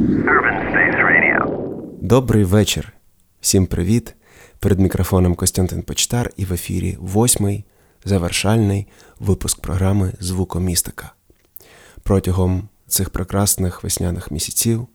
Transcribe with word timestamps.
Urban 0.00 0.56
Space 0.72 0.96
Radio. 0.96 1.60
Добрий 2.02 2.44
вечір. 2.44 2.92
Всім 3.40 3.66
привіт. 3.66 4.14
Перед 4.58 4.80
мікрофоном 4.80 5.34
Костянтин 5.34 5.82
Почтар 5.82 6.30
і 6.36 6.44
в 6.44 6.52
ефірі 6.52 6.96
восьмий 7.00 7.64
завершальний 8.04 8.86
випуск 9.18 9.60
програми 9.60 10.12
Звукомістика. 10.20 11.12
Протягом 12.02 12.68
цих 12.86 13.10
прекрасних 13.10 13.82
весняних 13.82 14.30
місяців 14.30 14.86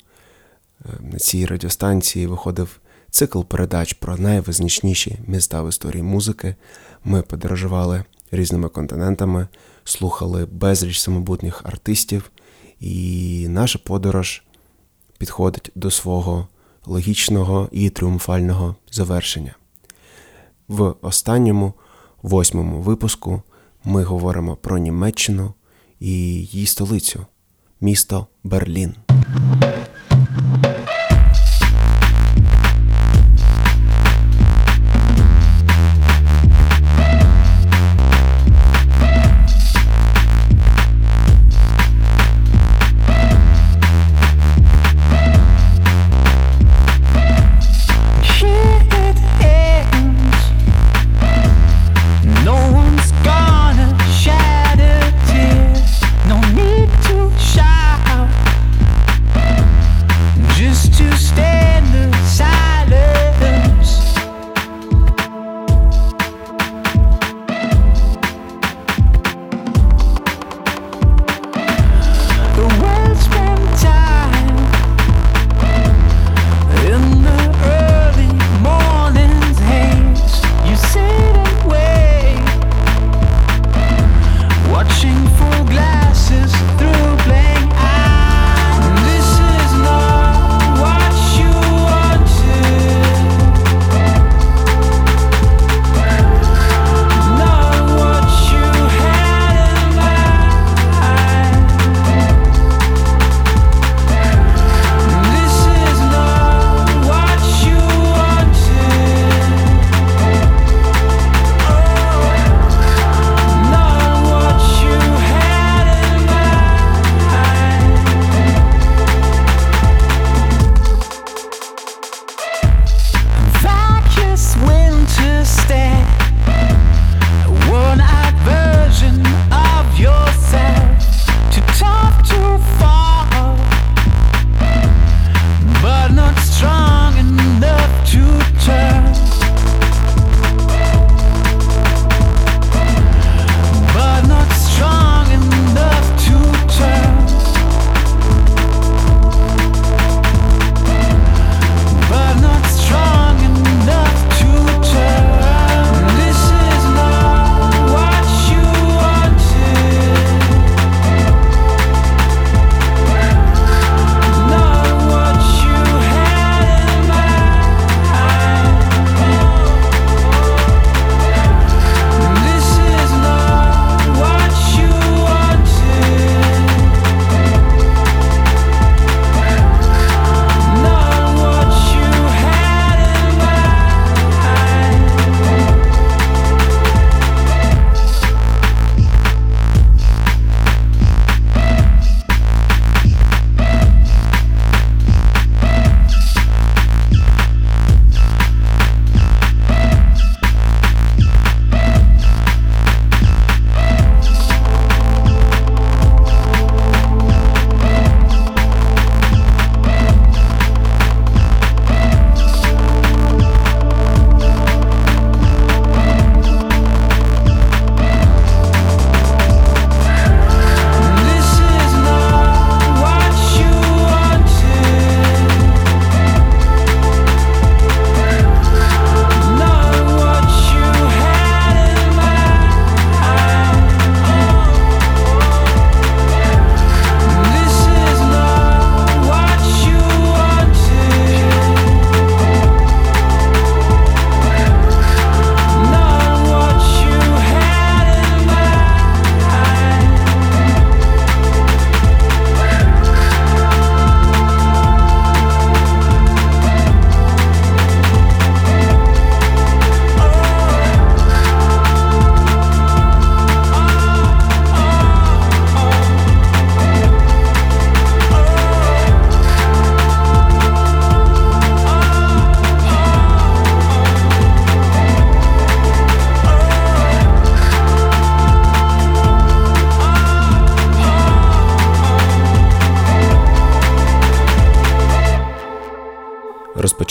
е, 0.85 0.89
на 0.99 1.19
цій 1.19 1.45
радіостанції 1.45 2.27
виходив 2.27 2.79
цикл 3.09 3.41
передач 3.41 3.93
про 3.93 4.17
найвизначніші 4.17 5.19
міста 5.27 5.61
в 5.61 5.69
історії 5.69 6.03
музики. 6.03 6.55
Ми 7.03 7.21
подорожували 7.21 8.03
різними 8.31 8.69
континентами, 8.69 9.47
слухали 9.83 10.45
безліч 10.45 10.99
самобутніх 10.99 11.61
артистів, 11.65 12.31
і 12.79 13.45
наша 13.49 13.79
подорож 13.79 14.44
підходить 15.17 15.71
до 15.75 15.91
свого 15.91 16.47
логічного 16.85 17.69
і 17.71 17.89
тріумфального 17.89 18.75
завершення. 18.91 19.55
В 20.67 20.93
останньому 21.01 21.73
восьмому 22.21 22.81
випуску 22.81 23.41
ми 23.83 24.03
говоримо 24.03 24.55
про 24.55 24.77
Німеччину 24.77 25.53
і 25.99 26.11
її 26.11 26.65
столицю 26.65 27.25
місто 27.81 28.27
Берлін. 28.43 28.95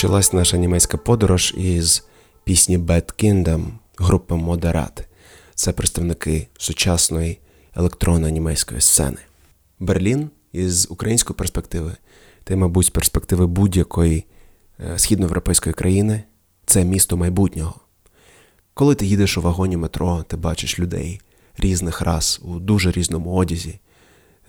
Розпочалась 0.05 0.33
наша 0.33 0.57
німецька 0.57 0.97
подорож 0.97 1.55
із 1.57 2.05
пісні 2.45 2.79
Bad 2.79 3.25
Kingdom 3.25 3.67
групи 3.99 4.35
Модерат. 4.35 5.09
Це 5.55 5.73
представники 5.73 6.49
сучасної 6.59 7.39
електронної 7.75 8.33
німецької 8.33 8.81
сцени. 8.81 9.17
Берлін 9.81 10.31
із 10.53 10.87
української 10.91 11.37
перспективи, 11.37 11.93
та 12.45 12.55
й, 12.55 12.57
мабуть, 12.57 12.87
з 12.87 12.91
перспективи 12.91 13.47
будь-якої 13.47 14.25
е, 14.81 14.99
східноєвропейської 14.99 15.73
країни 15.73 16.23
це 16.67 16.85
місто 16.85 17.17
майбутнього. 17.17 17.75
Коли 18.75 18.95
ти 18.95 19.07
їдеш 19.07 19.39
у 19.39 19.43
вагоні 19.43 19.77
метро, 19.77 20.23
ти 20.23 20.37
бачиш 20.37 20.79
людей 20.79 21.21
різних 21.59 22.01
рас 22.01 22.41
у 22.43 22.59
дуже 22.59 22.91
різному 22.91 23.35
одязі, 23.35 23.81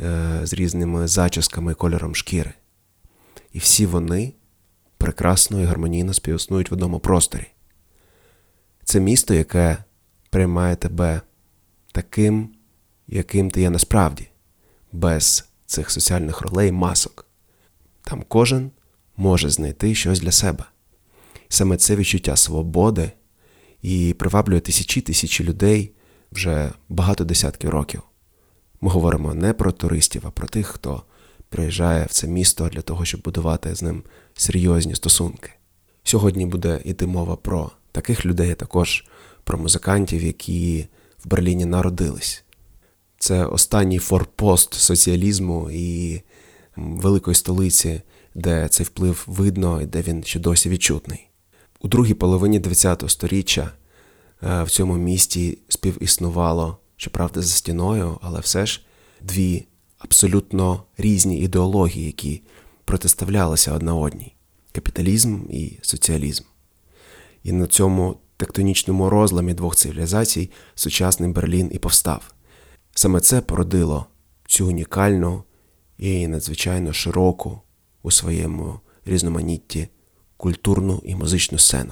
е, 0.01 0.39
з 0.43 0.53
різними 0.53 1.07
зачісками 1.07 1.71
і 1.71 1.75
кольором 1.75 2.15
шкіри. 2.15 2.53
І 3.53 3.59
всі 3.59 3.85
вони 3.85 4.33
прекрасно 5.05 5.61
і 5.61 5.65
гармонійно 5.65 6.13
співіснують 6.13 6.71
в 6.71 6.73
одному 6.73 6.99
просторі. 6.99 7.47
Це 8.83 8.99
місто, 8.99 9.33
яке 9.33 9.77
приймає 10.29 10.75
тебе 10.75 11.21
таким, 11.91 12.49
яким 13.07 13.51
ти 13.51 13.61
є 13.61 13.69
насправді, 13.69 14.27
без 14.91 15.49
цих 15.65 15.91
соціальних 15.91 16.41
ролей 16.41 16.71
масок. 16.71 17.25
Там 18.03 18.23
кожен 18.27 18.71
може 19.17 19.49
знайти 19.49 19.95
щось 19.95 20.19
для 20.19 20.31
себе. 20.31 20.63
Саме 21.49 21.77
це 21.77 21.95
відчуття 21.95 22.35
свободи 22.35 23.11
і 23.81 24.15
приваблює 24.19 24.59
тисячі 24.59 25.01
тисячі 25.01 25.43
людей 25.43 25.91
вже 26.31 26.71
багато 26.89 27.25
десятків 27.25 27.69
років. 27.69 28.01
Ми 28.81 28.89
говоримо 28.89 29.33
не 29.33 29.53
про 29.53 29.71
туристів, 29.71 30.21
а 30.25 30.31
про 30.31 30.47
тих, 30.47 30.67
хто 30.67 31.03
приїжджає 31.49 32.05
в 32.05 32.11
це 32.11 32.27
місто 32.27 32.69
для 32.69 32.81
того, 32.81 33.05
щоб 33.05 33.21
будувати 33.21 33.75
з 33.75 33.81
ним 33.81 34.03
серйозні 34.35 34.95
стосунки. 34.95 35.51
Сьогодні 36.03 36.45
буде 36.45 36.81
йти 36.85 37.07
мова 37.07 37.35
про 37.35 37.71
таких 37.91 38.25
людей, 38.25 38.51
а 38.51 38.55
також 38.55 39.05
про 39.43 39.57
музикантів, 39.57 40.23
які 40.23 40.87
в 41.25 41.27
Берліні 41.27 41.65
народились. 41.65 42.43
Це 43.17 43.45
останній 43.45 43.99
форпост 43.99 44.73
соціалізму 44.73 45.69
і 45.71 46.21
великої 46.75 47.35
столиці, 47.35 48.01
де 48.35 48.67
цей 48.67 48.85
вплив 48.85 49.23
видно 49.27 49.81
і 49.81 49.85
де 49.85 50.01
він 50.01 50.23
ще 50.23 50.39
досі 50.39 50.69
відчутний. 50.69 51.27
У 51.79 51.87
другій 51.87 52.13
половині 52.13 52.59
ХХ 52.59 53.09
століття 53.09 53.71
е, 54.43 54.63
в 54.63 54.69
цьому 54.69 54.97
місті 54.97 55.57
співіснувало, 55.69 56.77
щоправда, 56.95 57.41
за 57.41 57.53
стіною, 57.55 58.17
але 58.21 58.39
все 58.39 58.65
ж 58.65 58.81
дві 59.21 59.65
абсолютно 59.97 60.83
різні 60.97 61.39
ідеології, 61.39 62.05
які 62.05 62.41
протиставлялися 62.85 63.73
одна 63.73 63.95
одній 63.95 64.35
капіталізм 64.71 65.39
і 65.49 65.79
соціалізм. 65.81 66.43
І 67.43 67.51
на 67.51 67.67
цьому 67.67 68.17
тектонічному 68.37 69.09
розламі 69.09 69.53
двох 69.53 69.75
цивілізацій 69.75 70.51
сучасний 70.75 71.31
Берлін 71.31 71.69
і 71.73 71.79
повстав. 71.79 72.33
Саме 72.95 73.19
це 73.19 73.41
породило 73.41 74.05
цю 74.47 74.67
унікальну 74.67 75.43
і 75.97 76.27
надзвичайно 76.27 76.93
широку 76.93 77.61
у 78.03 78.11
своєму 78.11 78.79
різноманітті 79.05 79.87
культурну 80.37 81.01
і 81.05 81.15
музичну 81.15 81.59
сцену. 81.59 81.91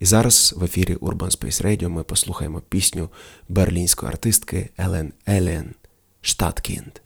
І 0.00 0.04
зараз 0.04 0.54
в 0.56 0.64
ефірі 0.64 0.94
Urban 0.94 1.38
Space 1.38 1.64
Radio 1.64 1.88
ми 1.88 2.02
послухаємо 2.02 2.60
пісню 2.60 3.08
берлінської 3.48 4.12
артистки 4.12 4.70
Елен 4.78 5.12
Елен 5.26 5.74
Штаткінд. 6.20 6.98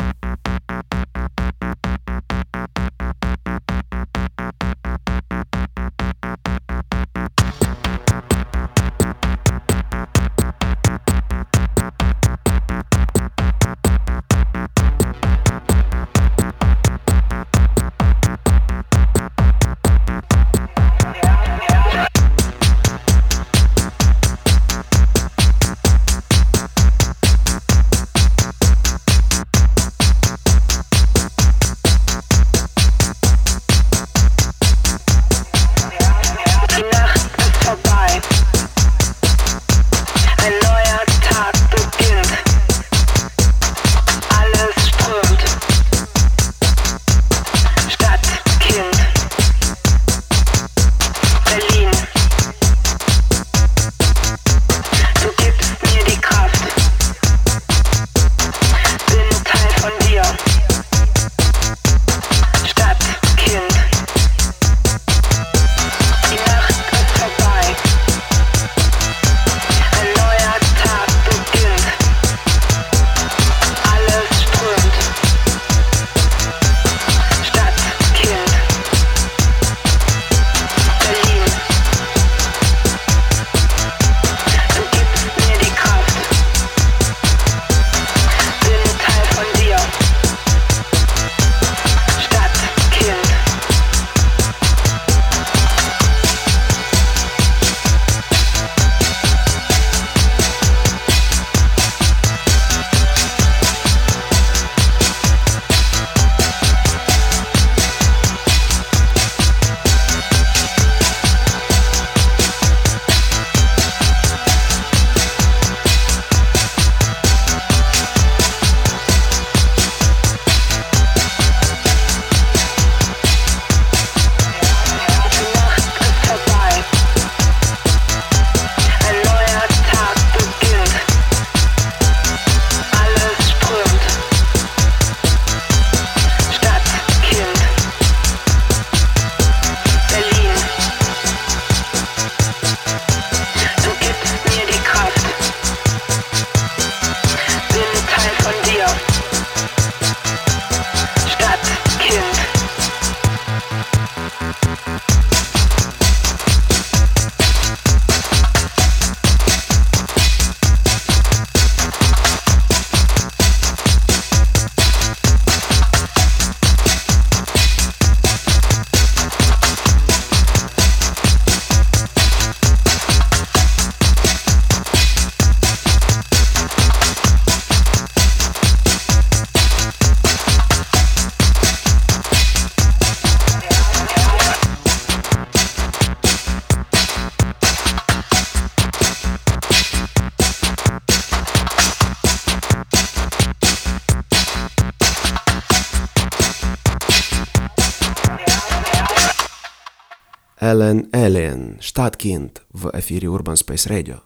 Елен 200.83 201.07
Еліен, 201.15 201.77
Штаткінд 201.81 202.51
в 202.73 202.91
ефірі 202.95 203.29
Urban 203.29 203.67
Space 203.67 203.93
Radio. 203.93 204.17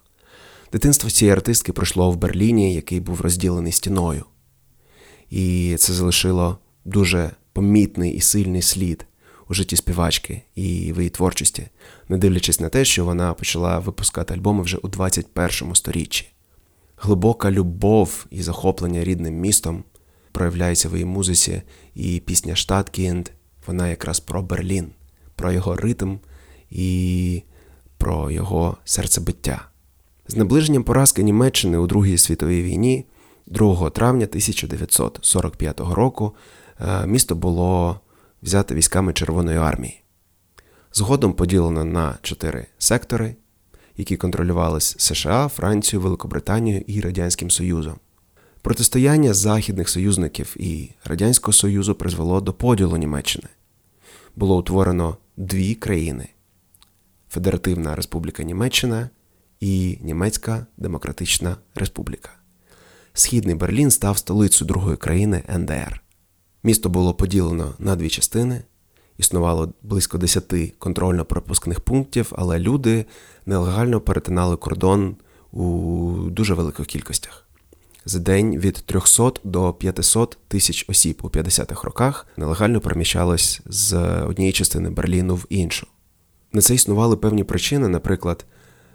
Дитинство 0.73 1.11
цієї 1.11 1.33
артистки 1.33 1.73
пройшло 1.73 2.11
в 2.11 2.17
Берліні, 2.17 2.75
який 2.75 3.01
був 3.01 3.21
розділений 3.21 3.73
стіною. 3.73 4.25
І 5.31 5.77
це 5.79 5.93
залишило 5.93 6.59
дуже 6.85 7.31
помітний 7.53 8.13
і 8.13 8.21
сильний 8.21 8.63
слід 8.63 9.07
у 9.49 9.55
житті 9.55 9.77
співачки 9.77 10.43
і 10.55 10.93
в 10.93 10.97
її 10.97 11.11
творчості, 11.11 11.69
не 12.09 12.19
дивлячись 12.19 12.61
на 12.61 12.69
те, 12.69 12.85
що 12.85 13.05
вона 13.05 13.35
почала 13.35 13.79
випускати 13.79 14.35
альбоми 14.35 14.63
вже 14.63 14.77
у 14.77 14.89
21 14.89 15.75
сторіччі. 15.75 16.33
Глибока 16.97 17.51
любов 17.51 18.27
і 18.31 18.43
захоплення 18.43 19.05
рідним 19.05 19.35
містом 19.35 19.85
проявляється 20.33 20.89
в 20.89 20.93
її 20.93 21.05
музиці, 21.05 21.63
і 21.95 22.21
пісня 22.21 22.57
Штаткінд 22.57 23.29
вона 23.67 23.89
якраз 23.89 24.21
про 24.21 24.43
Берлін, 24.43 24.91
про 25.35 25.53
його 25.53 25.77
ритм 25.77 26.17
і 26.71 27.43
про 27.99 28.31
його 28.31 28.77
серцебиття. 28.85 29.69
З 30.29 30.37
наближенням 30.37 30.85
поразки 30.85 31.23
Німеччини 31.23 31.79
у 31.79 31.87
Другій 31.87 32.19
світовій 32.19 32.63
війні, 32.63 33.07
2 33.47 33.91
травня 33.91 34.27
1945 34.27 35.81
року, 35.81 36.35
е, 36.81 37.07
місто 37.07 37.35
було 37.35 38.01
взято 38.43 38.75
військами 38.75 39.13
Червоної 39.13 39.59
армії. 39.59 40.03
Згодом 40.93 41.33
поділено 41.33 41.85
на 41.85 42.19
чотири 42.23 42.67
сектори, 42.79 43.37
які 43.97 44.17
контролювались 44.17 44.97
США, 44.99 45.49
Францією, 45.49 46.05
Великобританією 46.05 46.85
і 46.87 47.01
Радянським 47.01 47.51
Союзом. 47.51 47.95
Протистояння 48.63 49.35
західних 49.35 49.89
союзників 49.89 50.57
і 50.57 50.91
Радянського 51.05 51.53
Союзу 51.53 51.95
призвело 51.95 52.41
до 52.41 52.53
поділу 52.53 52.97
Німеччини. 52.97 53.49
Було 54.37 54.59
утворено 54.59 55.17
дві 55.37 55.75
країни: 55.75 56.29
Федеративна 57.37 57.95
Республіка 57.95 58.43
Німеччина 58.43 59.11
і 59.61 59.99
Німецька 60.03 60.67
Демократична 60.77 61.57
Республіка. 61.75 62.31
Східний 63.13 63.55
Берлін 63.55 63.91
став 63.91 64.19
столицею 64.19 64.69
другої 64.69 64.97
країни 64.97 65.43
НДР. 65.59 66.01
Місто 66.63 66.89
було 66.89 67.15
поділено 67.15 67.75
на 67.79 67.97
дві 67.97 68.09
частини, 68.09 68.63
існувало 69.19 69.73
близько 69.83 70.19
10 70.19 70.53
контрольно-пропускних 70.79 71.81
пунктів, 71.81 72.33
але 72.37 72.59
люди 72.59 73.05
нелегально 73.47 74.01
перетинали 74.01 74.57
кордон 74.57 75.17
у 75.53 76.13
дуже 76.31 76.55
великих 76.55 76.87
кількостях. 76.87 77.49
За 78.05 78.19
день 78.19 78.59
від 78.59 78.75
300 78.75 79.33
до 79.45 79.73
500 79.73 80.39
тисяч 80.49 80.85
осіб 80.89 81.21
у 81.23 81.29
50-х 81.29 81.85
роках 81.85 82.27
нелегально 82.37 82.81
переміщалось 82.81 83.61
з 83.67 83.95
однієї 84.23 84.53
частини 84.53 84.91
Берліну 84.91 85.35
в 85.35 85.47
іншу. 85.49 85.87
На 86.53 86.61
це 86.61 86.75
існували 86.75 87.17
певні 87.17 87.45
причини, 87.45 87.89
наприклад, 87.89 88.47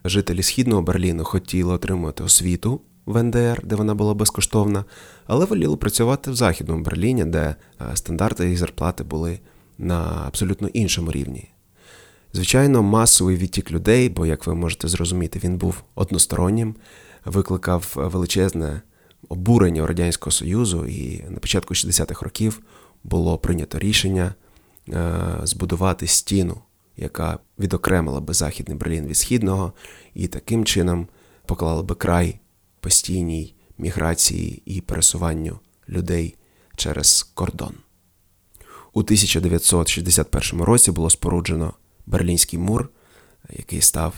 жителі 0.06 0.44
східного 0.44 0.82
Берліну 0.82 1.24
хотіли 1.24 1.74
отримувати 1.74 2.24
освіту 2.24 2.82
в 3.06 3.24
НДР, 3.24 3.62
де 3.64 3.76
вона 3.76 3.96
була 3.96 4.14
безкоштовна, 4.14 4.86
але 5.26 5.46
воліли 5.46 5.78
працювати 5.78 6.32
в 6.32 6.36
Західному 6.36 6.84
Берліні, 6.84 7.26
де 7.26 7.56
е, 7.82 7.96
стандарти 7.96 8.52
і 8.52 8.58
зарплати 8.58 9.04
були 9.04 9.40
на 9.78 10.24
абсолютно 10.28 10.68
іншому 10.68 11.12
рівні. 11.12 11.50
Звичайно, 12.34 12.84
масовий 12.84 13.38
відтік 13.38 13.72
людей, 13.72 14.10
бо, 14.10 14.26
як 14.26 14.48
ви 14.48 14.56
можете 14.56 14.88
зрозуміти, 14.88 15.40
він 15.44 15.58
був 15.58 15.84
одностороннім, 15.96 16.76
викликав 17.26 17.94
величезне 17.96 18.82
обурення 19.30 19.88
Радянського 19.88 20.32
Союзу, 20.32 20.86
і 20.86 21.24
на 21.30 21.40
початку 21.40 21.74
60-х 21.74 22.22
років 22.22 22.62
було 23.04 23.38
прийнято 23.38 23.80
рішення 23.80 24.34
е, 24.90 25.14
збудувати 25.44 26.08
стіну, 26.08 26.58
яка 27.02 27.40
відокремила 27.60 28.22
би 28.22 28.34
Західний 28.34 28.78
Берлін 28.78 29.08
від 29.08 29.18
Східного, 29.18 29.74
і 30.14 30.28
таким 30.28 30.66
чином 30.66 31.08
поклала 31.46 31.84
би 31.84 31.96
край 31.96 32.40
постійній 32.80 33.56
міграції 33.78 34.62
і 34.66 34.82
пересуванню 34.82 35.60
людей 35.90 36.36
через 36.76 37.24
кордон. 37.24 37.74
У 38.94 39.00
1961 39.00 40.62
році 40.62 40.92
було 40.92 41.10
споруджено 41.10 41.74
Берлінський 42.06 42.60
мур, 42.60 42.90
який 43.50 43.82
став 43.82 44.14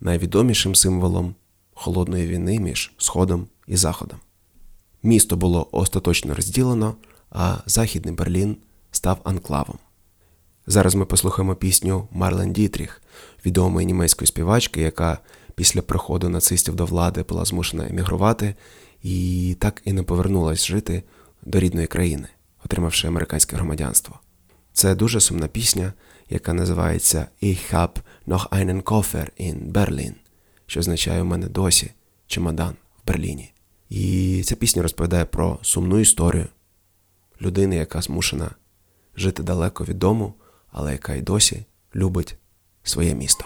найвідомішим 0.00 0.74
символом 0.74 1.34
холодної 1.74 2.26
війни 2.26 2.60
між 2.60 2.92
Сходом 2.98 3.46
і 3.66 3.76
Заходом. 3.76 4.18
Місто 5.02 5.36
було 5.36 5.68
остаточно 5.72 6.34
розділено, 6.34 6.96
а 7.30 7.56
Західний 7.66 8.14
Берлін 8.14 8.56
став 8.90 9.20
анклавом. 9.24 9.78
Зараз 10.70 10.94
ми 10.94 11.04
послухаємо 11.04 11.54
пісню 11.54 12.08
Марлен 12.10 12.52
Дітріх, 12.52 13.02
відомої 13.46 13.86
німецької 13.86 14.26
співачки, 14.26 14.80
яка 14.80 15.18
після 15.54 15.82
приходу 15.82 16.28
нацистів 16.28 16.74
до 16.74 16.84
влади 16.84 17.22
була 17.22 17.44
змушена 17.44 17.88
емігрувати 17.88 18.54
і 19.02 19.56
так 19.60 19.82
і 19.84 19.92
не 19.92 20.02
повернулась 20.02 20.66
жити 20.66 21.02
до 21.42 21.60
рідної 21.60 21.86
країни, 21.86 22.28
отримавши 22.64 23.08
американське 23.08 23.56
громадянство. 23.56 24.18
Це 24.72 24.94
дуже 24.94 25.20
сумна 25.20 25.48
пісня, 25.48 25.92
яка 26.30 26.52
називається 26.52 27.26
Ich 27.42 27.74
hab 27.74 27.90
noch 28.26 28.48
einen 28.48 28.82
Koffer 28.82 29.28
in 29.40 29.72
Berlin, 29.72 30.12
що 30.66 30.80
означає 30.80 31.22
у 31.22 31.24
мене 31.24 31.46
досі 31.46 31.90
чемодан 32.26 32.74
в 33.04 33.08
Берліні. 33.08 33.52
І 33.88 34.42
ця 34.44 34.56
пісня 34.56 34.82
розповідає 34.82 35.24
про 35.24 35.58
сумну 35.62 35.98
історію 35.98 36.46
людини, 37.40 37.76
яка 37.76 38.02
змушена 38.02 38.50
жити 39.16 39.42
далеко 39.42 39.84
від 39.84 39.98
дому, 39.98 40.34
але 40.71 40.91
яка 40.91 41.13
й 41.13 41.21
досі 41.21 41.65
любить 41.95 42.37
своє 42.83 43.15
місто. 43.15 43.45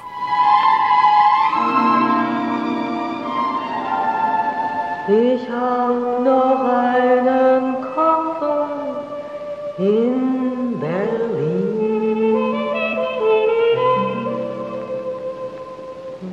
Ich 5.09 5.47
hab 5.49 6.21
noch 6.31 6.63
einen 6.67 7.65
Koffer 7.95 8.67
in 9.79 10.77
Berlin. 10.81 11.77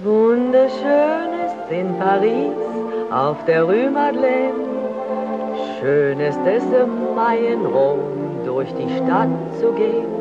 Wunderschön 0.02 1.30
ist 1.46 1.70
in 1.70 1.88
Paris 1.98 2.58
auf 3.12 3.44
der 3.44 3.62
Rue 3.62 3.90
Madeleine. 3.92 4.64
Schön 5.78 6.18
ist 6.18 6.40
es 6.44 6.64
im 6.64 7.14
Mai 7.14 7.38
in 7.52 7.64
Rom 7.64 8.00
durch 8.44 8.70
die 8.74 8.88
Stadt 8.96 9.30
zu 9.60 9.70
gehen. 9.72 10.17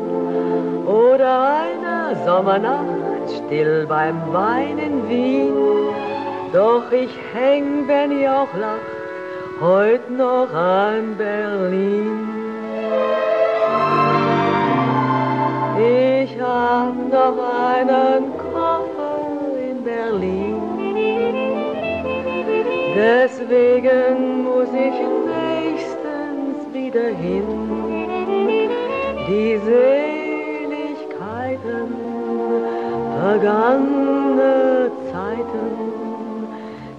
Oder 0.89 1.61
eine 1.61 2.17
Sommernacht 2.25 3.29
still 3.45 3.85
beim 3.85 4.33
Wein 4.33 4.79
in 4.79 5.07
Wien. 5.07 5.53
Doch 6.51 6.91
ich 6.91 7.11
häng, 7.31 7.87
wenn 7.87 8.19
ihr 8.19 8.31
auch 8.33 8.53
lacht, 8.57 9.61
heut 9.61 10.09
noch 10.09 10.51
an 10.51 11.15
Berlin. 11.15 12.27
Ich 15.77 16.41
hab 16.41 16.95
noch 17.11 17.37
einen 17.67 18.23
Koffer 18.51 19.19
in 19.69 19.83
Berlin. 19.83 20.55
Deswegen 22.95 24.43
muss 24.43 24.69
ich 24.69 24.97
nächstens 25.37 26.73
wieder 26.73 27.09
hin. 27.09 27.69
Die 29.27 29.59
vergangene 33.29 34.89
Zeiten 35.11 35.69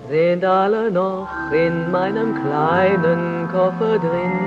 sind 0.08 0.44
alle 0.44 0.90
noch 0.90 1.28
in 1.52 1.90
meinem 1.90 2.30
kleinen 2.42 3.49
Koffer 3.50 3.99
drin. 3.99 4.38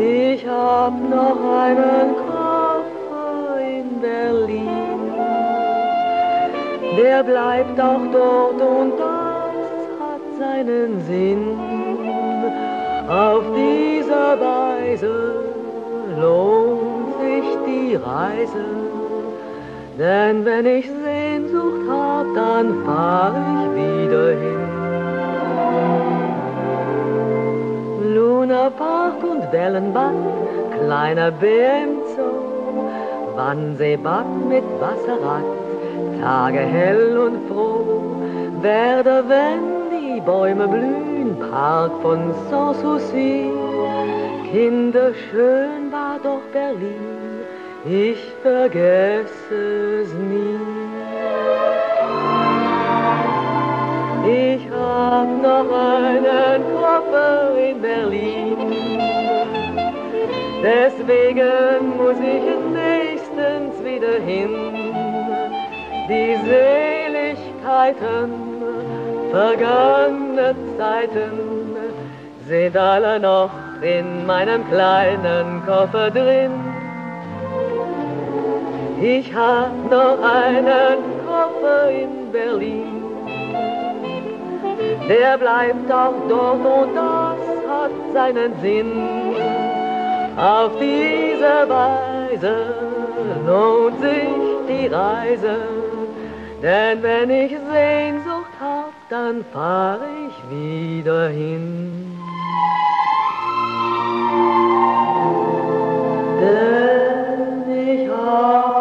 Ich 0.00 0.46
hab 0.48 0.94
noch 1.16 1.40
einen 1.66 2.08
Koffer 2.30 3.60
in 3.76 4.00
Berlin. 4.00 4.68
Der 6.98 7.22
bleibt 7.22 7.78
auch 7.78 8.06
dort 8.10 8.60
und 8.60 8.92
das 8.98 9.56
hat 10.00 10.24
seinen 10.38 11.00
Sinn. 11.02 11.44
Auf 13.08 13.44
dieser 13.54 14.28
Weise 14.40 15.14
lohnt 16.20 17.10
sich 17.20 17.46
die 17.66 17.96
Reise. 17.96 18.88
Denn 19.98 20.44
wenn 20.44 20.64
ich 20.64 20.88
Sehnsucht 21.04 21.88
hab, 21.90 22.26
dann 22.32 22.84
fahr 22.84 23.32
ich 23.34 23.64
wieder 23.80 24.28
hin. 24.42 24.62
Luna 28.14 28.70
Park 28.70 29.24
und 29.24 29.50
Wellenbad, 29.50 30.14
kleiner 30.78 31.32
Bär 31.32 31.82
im 31.82 31.96
Zoo, 32.14 32.86
Wannseebad 33.34 34.26
mit 34.48 34.62
Wasserrad, 34.78 35.42
Tage 36.22 36.60
hell 36.60 37.18
und 37.18 37.48
froh, 37.48 38.22
Werder, 38.62 39.24
wenn 39.28 39.64
die 39.90 40.20
Bäume 40.20 40.68
blühen, 40.68 41.36
Park 41.50 41.90
von 42.02 42.32
Sanssouci, 42.48 43.50
Kinderschön 44.52 45.90
war 45.90 46.20
doch 46.22 46.44
Berlin, 46.52 47.17
ich 47.84 48.18
vergesse 48.42 50.02
es 50.02 50.12
nie. 50.14 50.58
Ich 54.26 54.70
hab 54.70 55.28
noch 55.42 55.70
einen 55.72 56.62
Koffer 56.74 57.56
in 57.56 57.80
Berlin. 57.80 58.56
Deswegen 60.62 61.96
muss 61.96 62.18
ich 62.18 62.44
nächstens 62.72 63.84
wieder 63.84 64.18
hin. 64.26 64.54
Die 66.08 66.36
Seligkeiten 66.48 68.32
vergangene 69.30 70.54
Zeiten 70.76 71.32
sind 72.46 72.76
alle 72.76 73.20
noch 73.20 73.50
in 73.82 74.26
meinem 74.26 74.68
kleinen 74.68 75.62
Koffer 75.66 76.10
drin. 76.10 76.67
Ich 79.00 79.32
hab 79.32 79.72
noch 79.90 80.18
einen 80.20 80.98
Koffer 81.24 81.90
in 81.90 82.32
Berlin. 82.32 82.98
Der 85.08 85.38
bleibt 85.38 85.90
auch 85.90 86.14
dort 86.28 86.66
und 86.66 86.94
das 86.94 87.38
hat 87.68 87.90
seinen 88.12 88.60
Sinn. 88.60 88.92
Auf 90.36 90.72
diese 90.80 91.68
Weise 91.68 92.74
lohnt 93.46 94.00
sich 94.00 94.28
die 94.68 94.86
Reise. 94.88 95.56
Denn 96.62 97.02
wenn 97.02 97.30
ich 97.30 97.52
Sehnsucht 97.72 98.54
hab, 98.60 98.92
dann 99.08 99.44
fahr 99.52 100.00
ich 100.26 100.34
wieder 100.50 101.28
hin. 101.28 102.18
Denn 106.40 107.72
ich 107.72 108.10
hab 108.10 108.77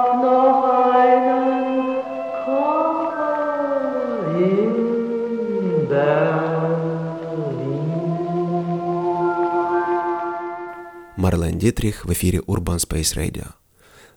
Марлен 11.19 11.57
Дітріх 11.57 12.05
в 12.05 12.11
ефірі 12.11 12.39
Urban 12.39 12.87
Space 12.87 13.17
Radio. 13.17 13.45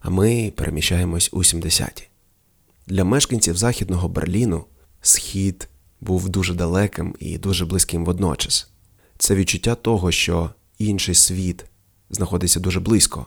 А 0.01 0.11
ми 0.11 0.53
переміщаємось 0.57 1.31
у 1.33 1.39
70-ті. 1.39 2.09
Для 2.87 3.05
мешканців 3.05 3.57
західного 3.57 4.09
Берліну 4.09 4.65
схід 5.01 5.69
був 6.01 6.29
дуже 6.29 6.55
далеким 6.55 7.15
і 7.19 7.39
дуже 7.39 7.67
близьким 7.67 8.05
водночас. 8.05 8.71
Це 9.19 9.35
відчуття 9.35 9.75
того, 9.75 10.13
що 10.13 10.51
інший 10.79 11.15
світ 11.15 11.65
знаходиться 12.11 12.61
дуже 12.61 12.81
близько, 12.81 13.27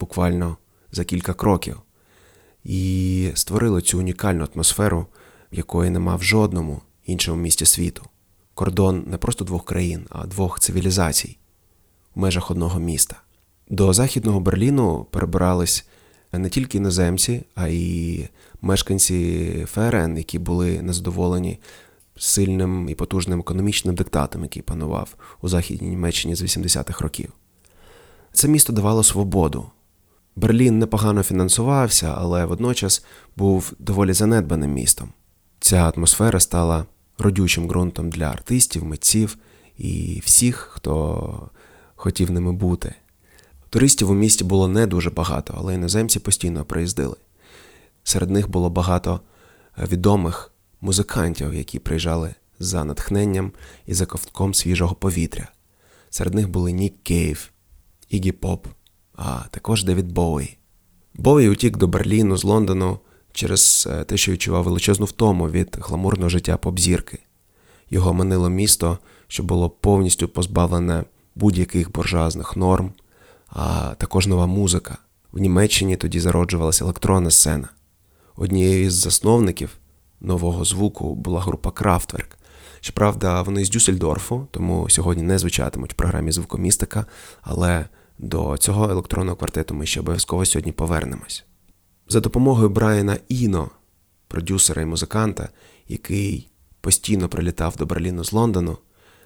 буквально 0.00 0.56
за 0.92 1.04
кілька 1.04 1.34
кроків, 1.34 1.76
і 2.64 3.30
створило 3.34 3.80
цю 3.80 3.98
унікальну 3.98 4.48
атмосферу, 4.54 5.06
якої 5.52 5.90
нема 5.90 6.16
в 6.16 6.22
жодному 6.22 6.82
іншому 7.06 7.42
місті 7.42 7.66
світу. 7.66 8.02
Кордон 8.54 9.04
не 9.06 9.18
просто 9.18 9.44
двох 9.44 9.64
країн, 9.64 10.06
а 10.10 10.26
двох 10.26 10.60
цивілізацій 10.60 11.39
межах 12.20 12.50
одного 12.50 12.80
міста. 12.80 13.16
До 13.68 13.92
Західного 13.92 14.40
Берліну 14.40 15.06
перебирались 15.10 15.86
не 16.32 16.48
тільки 16.48 16.78
іноземці, 16.78 17.42
а 17.54 17.68
й 17.68 18.28
мешканці 18.60 19.66
ФРН, 19.68 20.16
які 20.16 20.38
були 20.38 20.82
незадоволені 20.82 21.58
сильним 22.16 22.88
і 22.88 22.94
потужним 22.94 23.40
економічним 23.40 23.94
диктатом, 23.94 24.42
який 24.42 24.62
панував 24.62 25.14
у 25.42 25.48
Західній 25.48 25.88
Німеччині 25.88 26.34
з 26.34 26.42
80-х 26.42 27.00
років. 27.00 27.32
Це 28.32 28.48
місто 28.48 28.72
давало 28.72 29.02
свободу. 29.02 29.66
Берлін 30.36 30.78
непогано 30.78 31.22
фінансувався, 31.22 32.14
але 32.18 32.44
водночас 32.44 33.04
був 33.36 33.72
доволі 33.78 34.12
занедбаним 34.12 34.72
містом. 34.72 35.08
Ця 35.60 35.92
атмосфера 35.96 36.40
стала 36.40 36.84
родючим 37.18 37.68
ґрунтом 37.68 38.10
для 38.10 38.24
артистів, 38.24 38.84
митців 38.84 39.38
і 39.78 40.20
всіх, 40.24 40.56
хто 40.56 41.50
хотів 42.00 42.30
ними 42.30 42.52
бути. 42.52 42.94
Туристів 43.70 44.10
у 44.10 44.14
місті 44.14 44.44
було 44.44 44.68
не 44.68 44.86
дуже 44.86 45.10
багато, 45.10 45.54
але 45.56 45.74
іноземці 45.74 46.20
постійно 46.20 46.64
приїздили. 46.64 47.16
Серед 48.04 48.30
них 48.30 48.50
було 48.50 48.70
багато 48.70 49.20
відомих 49.78 50.52
музикантів, 50.80 51.54
які 51.54 51.78
приїжджали 51.78 52.34
за 52.58 52.84
натхненням 52.84 53.52
і 53.86 53.94
за 53.94 54.06
ковтком 54.06 54.54
свіжого 54.54 54.94
повітря. 54.94 55.48
Серед 56.10 56.34
них 56.34 56.48
були 56.48 56.72
Нік 56.72 56.94
Кейв, 57.02 57.50
Ігі 58.08 58.32
Поп, 58.32 58.66
а 59.14 59.40
також 59.50 59.84
Девід 59.84 60.12
Боуї. 60.12 60.58
Боуї 61.14 61.48
утік 61.48 61.76
до 61.76 61.86
Берліну 61.86 62.36
з 62.36 62.44
Лондону 62.44 62.98
через 63.32 63.88
е, 63.90 64.04
те, 64.04 64.16
що 64.16 64.32
відчував 64.32 64.64
величезну 64.64 65.06
втому 65.06 65.50
від 65.50 65.76
гламурного 65.80 66.28
життя 66.28 66.56
поп-зірки. 66.56 67.18
Його 67.90 68.14
манило 68.14 68.50
місто, 68.50 68.98
що 69.28 69.42
було 69.42 69.70
повністю 69.70 70.28
позбавлене 70.28 71.04
будь-яких 71.40 71.92
буржуазних 71.92 72.56
норм, 72.56 72.92
а 73.48 73.94
також 73.98 74.26
нова 74.26 74.46
музика. 74.46 74.98
В 75.32 75.38
Німеччині 75.38 75.96
тоді 75.96 76.20
зароджувалася 76.20 76.84
електронна 76.84 77.30
сцена. 77.30 77.68
Однією 78.36 78.84
із 78.84 78.94
засновників 78.94 79.70
нового 80.20 80.64
звуку 80.64 81.14
була 81.14 81.40
група 81.40 81.70
Крафтверк. 81.70 82.38
Щоправда, 82.80 83.42
вони 83.42 83.64
з 83.64 83.70
Дюссельдорфу, 83.70 84.46
тому 84.50 84.90
сьогодні 84.90 85.22
не 85.22 85.38
звучатимуть 85.38 85.92
в 85.92 85.96
програмі 85.96 86.32
звукомістика, 86.32 87.06
але 87.42 87.86
до 88.18 88.56
цього 88.58 88.90
електронного 88.90 89.36
квартету 89.36 89.74
ми 89.74 89.86
ще 89.86 90.00
обов'язково 90.00 90.44
сьогодні 90.44 90.72
повернемось. 90.72 91.44
За 92.08 92.20
допомогою 92.20 92.68
Брайана 92.68 93.16
Іно, 93.28 93.70
продюсера 94.28 94.82
і 94.82 94.86
музиканта, 94.86 95.48
який 95.88 96.50
постійно 96.80 97.28
прилітав 97.28 97.76
до 97.76 97.86
Берліну 97.86 98.24
з 98.24 98.32
Лондону, 98.32 98.78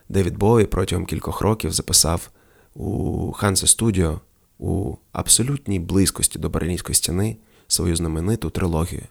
Девід 0.09 0.37
Бой 0.37 0.67
протягом 0.67 1.07
кількох 1.07 1.41
років 1.41 1.73
записав 1.73 2.31
у 2.75 3.33
Хансе 3.33 3.67
Студіо 3.67 4.21
у 4.59 4.97
абсолютній 5.13 5.81
близькості 5.81 6.39
до 6.39 6.49
Берлінської 6.49 6.97
стіни 6.97 7.37
свою 7.69 7.97
знамениту 7.97 8.51
трилогію 8.51 9.03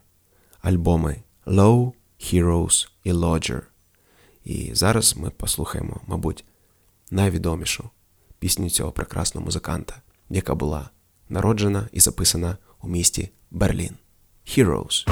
альбоми 0.61 1.21
Low, 1.45 1.93
Heroes 2.19 2.87
і 3.03 3.11
Lodger. 3.11 3.61
І 4.45 4.69
зараз 4.73 5.17
ми 5.17 5.29
послухаємо, 5.29 6.01
мабуть, 6.07 6.45
найвідомішу 7.11 7.89
пісню 8.39 8.69
цього 8.69 8.91
прекрасного 8.91 9.45
музиканта, 9.45 10.01
яка 10.29 10.55
була 10.55 10.89
народжена 11.29 11.89
і 11.91 11.99
записана 11.99 12.57
у 12.81 12.87
місті 12.87 13.29
Берлін. 13.51 13.95
Heroes. 14.47 15.07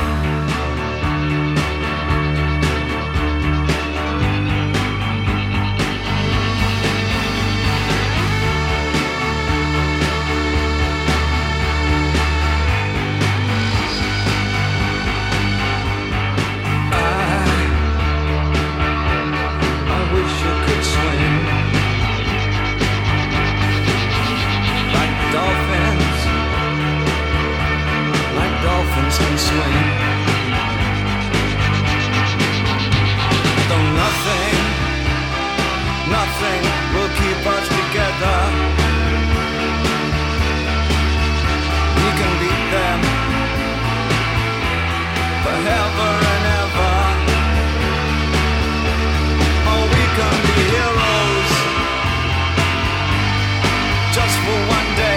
For 54.38 54.58
one 54.76 54.96
day. 54.96 55.11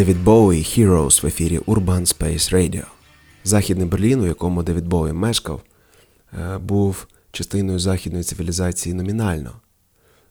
Девід 0.00 0.24
Боуі 0.24 0.58
Heroes 0.58 1.22
в 1.22 1.26
ефірі 1.26 1.58
Urban 1.58 2.00
Space 2.00 2.54
Radio. 2.54 2.84
Західний 3.44 3.86
Берлін, 3.86 4.20
у 4.20 4.26
якому 4.26 4.62
Девід 4.62 4.88
Боуі 4.88 5.12
мешкав, 5.12 5.62
е, 6.32 6.58
був 6.58 7.06
частиною 7.32 7.78
західної 7.78 8.24
цивілізації 8.24 8.94
номінально. 8.94 9.52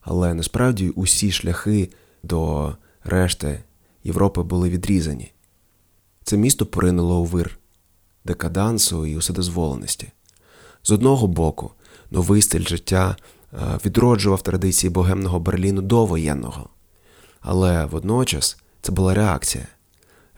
Але 0.02 0.34
насправді 0.34 0.90
усі 0.90 1.32
шляхи 1.32 1.90
до 2.24 2.72
решти 3.04 3.60
Європи 4.04 4.44
були 4.44 4.70
відрізані. 4.70 5.32
Це 6.24 6.38
місто 6.38 6.66
поринуло 6.66 7.20
у 7.20 7.26
вир 7.26 7.60
декадансу 8.26 9.06
і 9.06 9.18
уседозволеності. 9.18 10.12
З 10.84 10.92
одного 10.92 11.28
боку, 11.28 11.72
новий 12.12 12.42
стиль 12.42 12.66
життя 12.66 13.16
е, 13.54 13.58
відроджував 13.86 14.42
традиції 14.42 14.90
богемного 14.90 15.40
Берліну 15.40 15.82
довоєнного. 15.82 16.70
Але 17.42 17.86
водночас 17.86 18.58
це 18.82 18.92
була 18.92 19.14
реакція 19.14 19.68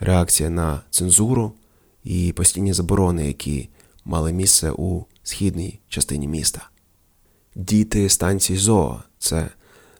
реакція 0.01 0.49
на 0.49 0.81
цензуру 0.89 1.53
і 2.03 2.33
постійні 2.33 2.73
заборони, 2.73 3.27
які 3.27 3.69
мали 4.05 4.33
місце 4.33 4.71
у 4.71 5.05
східній 5.23 5.79
частині 5.89 6.27
міста. 6.27 6.69
Діти 7.55 8.09
станції 8.09 8.59
Зоо 8.59 9.03
це 9.19 9.49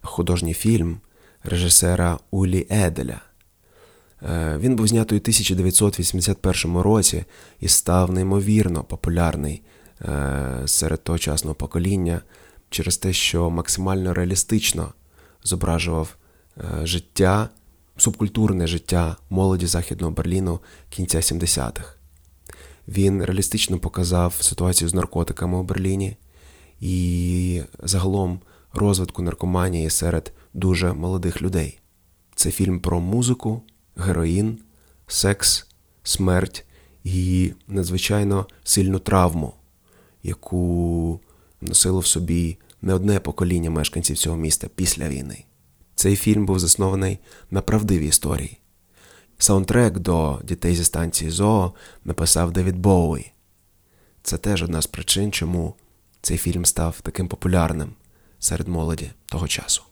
художній 0.02 0.54
фільм 0.54 1.00
режисера 1.44 2.20
Улі 2.32 2.68
Еделя. 2.70 3.22
Е, 4.24 4.58
він 4.58 4.76
був 4.76 4.88
знятий 4.88 5.18
у 5.18 5.22
1981 5.22 6.78
році 6.78 7.26
і 7.60 7.68
став 7.68 8.12
неймовірно 8.12 8.84
популярний 8.84 9.62
е, 10.02 10.62
серед 10.66 11.04
тогочасного 11.04 11.56
покоління 11.56 12.22
через 12.70 12.98
те, 12.98 13.14
що 13.14 13.50
максимально 13.50 14.14
реалістично 14.14 14.94
зображував 15.44 16.16
е, 16.58 16.86
життя, 16.86 17.50
субкультурне 18.02 18.68
життя 18.68 19.16
молоді 19.30 19.66
Західного 19.66 20.12
Берліну 20.12 20.60
кінця 20.90 21.18
70-х. 21.18 21.96
Він 22.88 23.24
реалістично 23.24 23.80
показав 23.80 24.34
ситуацію 24.40 24.90
з 24.90 24.94
наркотиками 24.94 25.58
у 25.58 25.64
Берліні 25.64 26.18
і 26.80 27.62
загалом 27.84 28.40
розвитку 28.74 29.22
наркоманії 29.22 29.90
серед 29.90 30.34
дуже 30.54 30.94
молодих 30.94 31.42
людей. 31.42 31.80
Це 32.36 32.52
фільм 32.52 32.80
про 32.80 33.00
музику, 33.00 33.62
героїн, 33.96 34.60
секс, 35.08 35.68
смерть 36.04 36.66
і 37.04 37.54
надзвичайно 37.68 38.48
сильну 38.64 39.00
травму, 39.00 39.54
яку 40.24 41.20
носило 41.62 42.00
в 42.00 42.06
собі 42.06 42.58
не 42.82 42.94
одне 42.94 43.20
покоління 43.20 43.70
мешканців 43.70 44.18
цього 44.18 44.38
міста 44.38 44.68
після 44.76 45.10
війни. 45.10 45.46
Цей 46.02 46.16
фільм 46.16 46.46
був 46.46 46.60
заснований 46.60 47.20
на 47.52 47.62
правдивій 47.62 48.08
історії. 48.08 48.58
Саундтрек 49.38 50.00
до 50.00 50.40
дітей 50.44 50.76
зі 50.76 50.84
станції 50.84 51.32
Зоо 51.32 51.74
написав 52.06 52.52
Девід 52.52 52.78
Боуї. 52.78 53.32
Це 54.24 54.38
теж 54.38 54.64
одна 54.64 54.82
з 54.82 54.88
причин, 54.88 55.32
чому 55.32 55.76
цей 56.22 56.38
фільм 56.38 56.66
став 56.66 57.02
таким 57.02 57.28
популярним 57.28 57.92
серед 58.40 58.68
молоді 58.68 59.12
того 59.26 59.48
часу. 59.48 59.84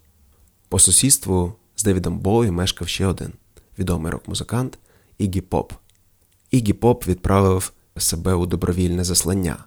По 0.70 0.80
сусідству 0.80 1.54
з 1.76 1.84
Девідом 1.84 2.20
Боуї 2.20 2.52
мешкав 2.52 2.88
ще 2.88 3.06
один 3.06 3.34
відомий 3.80 4.12
рок-музикант 4.12 4.80
Ігі 5.18 5.42
Поп. 5.42 5.74
Ігі 6.52 6.74
Поп 6.74 7.08
відправив 7.08 7.74
себе 7.98 8.34
у 8.34 8.46
добровільне 8.46 9.04
заслання 9.04 9.58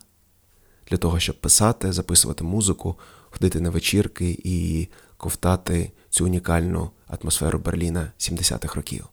для 0.90 0.96
того, 0.96 1.20
щоб 1.20 1.40
писати, 1.40 1.92
записувати 1.92 2.44
музику, 2.44 2.98
ходити 3.30 3.60
на 3.60 3.70
вечірки 3.70 4.38
і 4.44 4.88
ковтати 5.16 5.92
цю 6.12 6.24
унікальну 6.24 6.90
атмосферу 7.06 7.58
Берліна 7.58 8.12
70-х 8.18 8.74
років. 8.74 9.08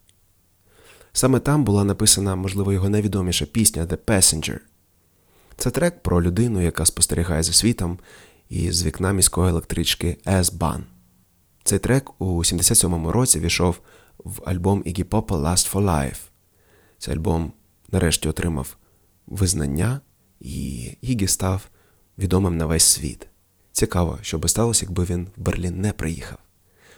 Саме 1.12 1.40
там 1.40 1.64
була 1.64 1.84
написана, 1.84 2.36
можливо, 2.36 2.72
його 2.72 2.88
найвідоміша 2.88 3.46
пісня 3.46 3.86
The 3.86 3.96
Passenger. 3.96 4.58
Це 5.56 5.70
трек 5.70 6.02
про 6.02 6.22
людину, 6.22 6.62
яка 6.62 6.86
спостерігає 6.86 7.42
за 7.42 7.52
світом 7.52 7.98
із 8.48 8.84
вікна 8.84 9.12
міської 9.12 9.50
електрички 9.50 10.16
S-Bahn. 10.26 10.82
Цей 11.64 11.78
трек 11.78 12.20
у 12.20 12.38
77-му 12.38 13.12
році 13.12 13.40
війшов 13.40 13.80
в 14.18 14.40
альбом 14.44 14.82
Iggy 14.82 15.04
Pop 15.04 15.26
Last 15.26 15.72
for 15.72 15.84
Life. 15.84 16.20
Цей 16.98 17.14
альбом 17.14 17.52
нарешті 17.92 18.28
отримав 18.28 18.76
визнання, 19.26 20.00
і 20.40 20.84
Ігі 21.00 21.26
став 21.26 21.68
відомим 22.18 22.56
на 22.56 22.66
весь 22.66 22.84
світ. 22.84 23.26
Цікаво, 23.72 24.18
що 24.22 24.38
би 24.38 24.48
сталося, 24.48 24.86
якби 24.86 25.04
він 25.04 25.28
в 25.36 25.40
Берлін 25.40 25.80
не 25.80 25.92
приїхав. 25.92 26.38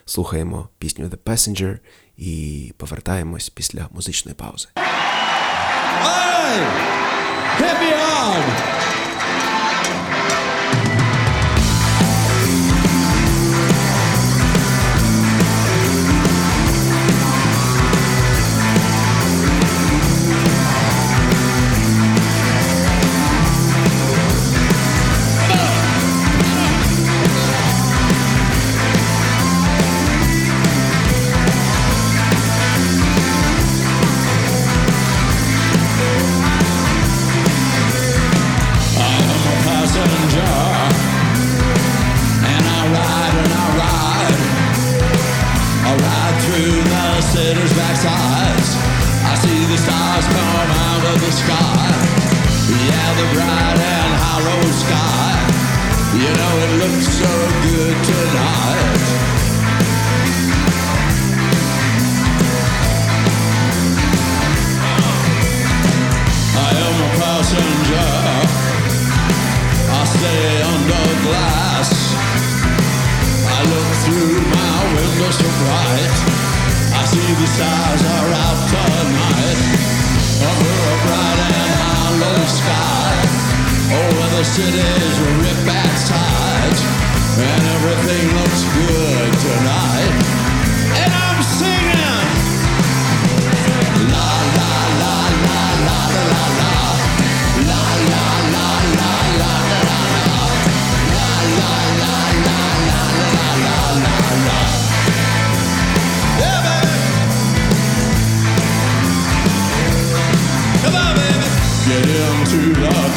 Слухаємо 0.05 0.69
пісню 0.79 1.07
The 1.07 1.17
Passenger 1.17 1.79
і 2.17 2.73
повертаємось 2.77 3.49
після 3.49 3.89
музичної 3.91 4.35
паузи. 4.35 4.69
Hey! 6.03 6.63
Me 7.61 7.93
on! 7.95 9.02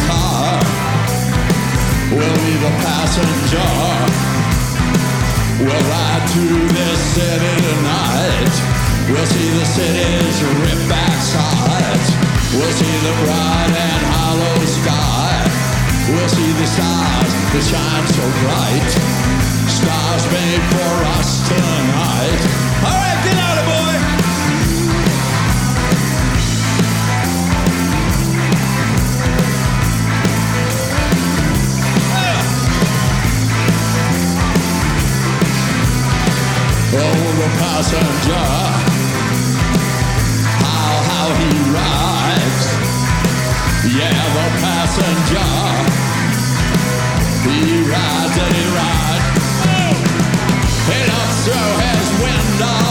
Car. 0.08 0.60
We'll 2.12 2.38
be 2.46 2.54
the 2.60 2.74
passenger. 2.84 3.72
We'll 5.60 5.86
ride 5.88 6.26
to 6.36 6.46
this 6.76 7.00
city 7.16 7.54
tonight. 7.64 8.56
We'll 9.10 9.26
see 9.26 9.50
the 9.56 9.66
city's 9.66 10.38
rip 10.62 10.82
back 10.90 11.18
sides. 11.22 12.08
We'll 12.54 12.76
see 12.76 12.96
the 13.08 13.14
bright 13.24 13.74
and 13.74 14.04
hollow 14.16 14.60
sky. 14.66 15.36
We'll 16.12 16.30
see 16.30 16.52
the 16.52 16.68
stars 16.68 17.32
that 17.52 17.64
shine 17.72 18.08
so 18.14 18.26
bright. 18.44 18.92
Stars 19.68 20.24
made 20.32 20.64
for 20.74 20.96
us 21.18 21.30
tonight. 21.48 22.75
Oh, 36.98 37.32
the 37.42 37.50
passenger, 37.60 38.48
how, 40.64 40.94
how 41.10 41.28
he 41.36 41.52
rides. 41.76 42.64
Yeah, 43.84 44.22
the 44.38 44.48
passenger, 44.64 45.52
he 47.44 47.84
rides 47.84 48.38
and 48.40 48.54
he 48.56 48.66
rides. 48.80 49.28
He 50.88 51.00
looks 51.12 51.38
through 51.44 51.74
his 51.84 52.08
window. 52.24 52.88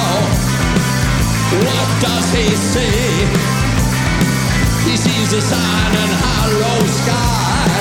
What 1.64 1.88
does 2.04 2.28
he 2.36 2.48
see? 2.56 3.24
He 4.84 4.96
sees 4.98 5.30
the 5.30 5.40
sun 5.40 5.90
and 5.96 6.12
hollow 6.20 6.84
sky. 6.92 7.72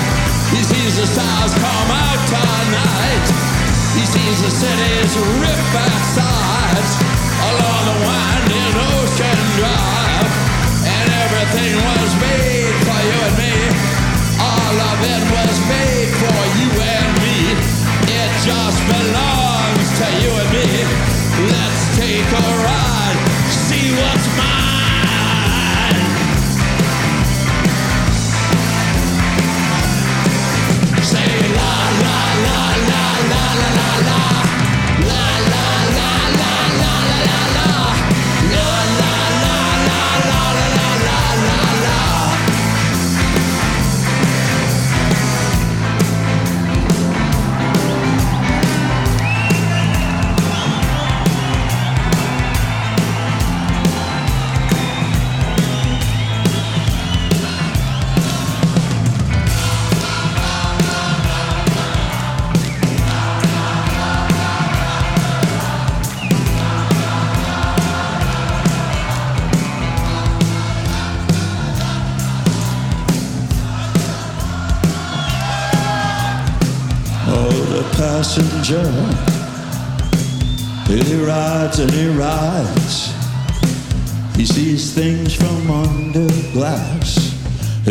He 0.56 0.64
sees 0.64 0.96
the 0.96 1.06
stars 1.06 1.54
come 1.54 1.92
out 1.92 2.22
tonight. 2.32 3.53
He 3.94 4.06
sees 4.06 4.42
the 4.42 4.50
riversides 5.38 6.94
along 7.50 7.82
the 7.86 7.98
winding 8.10 8.76
ocean 8.98 9.40
drive. 9.58 10.30
And 10.82 11.08
everything 11.24 11.74
was 11.78 12.12
made 12.18 12.74
for 12.86 13.00
you 13.06 13.18
and 13.28 13.36
me. 13.38 13.56
All 14.42 14.78
of 14.92 14.98
it 15.14 15.24
was 15.38 15.58
made 15.70 16.10
for 16.22 16.42
you 16.58 16.70
and 16.82 17.10
me. 17.22 17.38
It 18.10 18.32
just 18.42 18.82
belongs 18.90 19.88
to 20.00 20.08
you 20.26 20.32
and 20.42 20.50
me. 20.58 20.70
Let's 21.54 21.84
take 21.98 22.30
a 22.34 22.53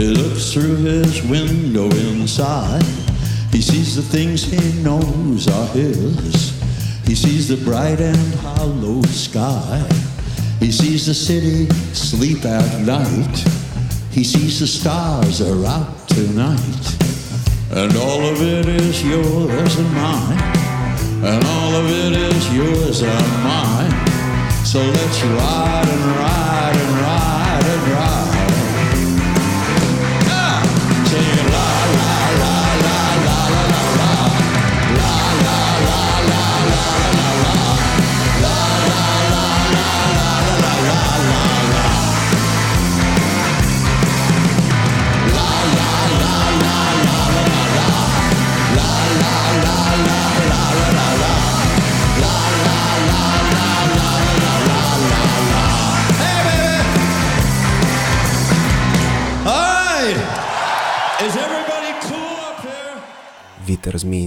He 0.02 0.08
looks 0.08 0.52
through 0.52 0.78
his 0.78 1.22
window 1.22 1.84
inside. 1.84 2.82
He 3.52 3.62
sees 3.62 3.94
the 3.94 4.02
things 4.02 4.42
he 4.42 4.82
knows 4.82 5.46
are 5.46 5.68
his. 5.68 6.60
He 7.06 7.14
sees 7.14 7.46
the 7.46 7.56
bright 7.58 8.00
and 8.00 8.34
hollow 8.42 9.02
sky. 9.02 9.78
He 10.58 10.72
sees 10.72 11.06
the 11.06 11.14
city 11.14 11.68
sleep 11.94 12.44
at 12.44 12.80
night. 12.80 13.36
He 14.10 14.24
sees 14.24 14.58
the 14.58 14.66
stars 14.66 15.40
are 15.40 15.64
out 15.66 16.08
tonight. 16.08 16.84
And 17.70 17.96
all 17.96 18.22
of 18.26 18.42
it 18.42 18.66
is 18.66 19.04
yours 19.04 19.78
and 19.78 19.94
mine. 19.94 20.42
And 21.22 21.44
all 21.44 21.76
of 21.76 21.86
it 21.88 22.16
is 22.16 22.52
yours 22.52 23.02
and 23.02 23.44
mine. 23.44 23.92
So 24.64 24.80
let's 24.80 25.22
ride 25.22 25.86
and 25.86 26.04
ride 26.18 26.76
and 26.76 26.90
ride 26.90 27.01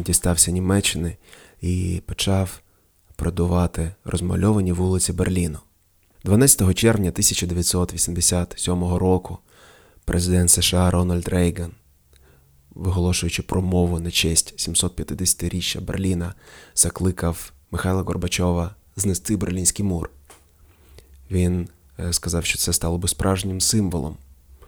дістався 0.05 0.51
Німеччини 0.51 1.17
і 1.61 2.01
почав 2.05 2.61
продувати 3.15 3.91
розмальовані 4.05 4.71
вулиці 4.71 5.13
Берліну. 5.13 5.59
12 6.23 6.75
червня 6.75 7.09
1987 7.09 8.83
року 8.83 9.37
президент 10.05 10.49
США 10.49 10.91
Рональд 10.91 11.27
Рейган, 11.27 11.71
виголошуючи 12.75 13.41
промову 13.41 13.99
на 13.99 14.11
честь 14.11 14.69
750-річчя 14.69 15.81
Берліна, 15.81 16.33
закликав 16.75 17.53
Михайла 17.71 18.01
Горбачова 18.01 18.75
знести 18.95 19.37
Берлінський 19.37 19.85
мур. 19.85 20.09
Він 21.31 21.69
е, 21.99 22.13
сказав, 22.13 22.45
що 22.45 22.57
це 22.57 22.73
стало 22.73 22.97
би 22.97 23.07
справжнім 23.07 23.61
символом 23.61 24.17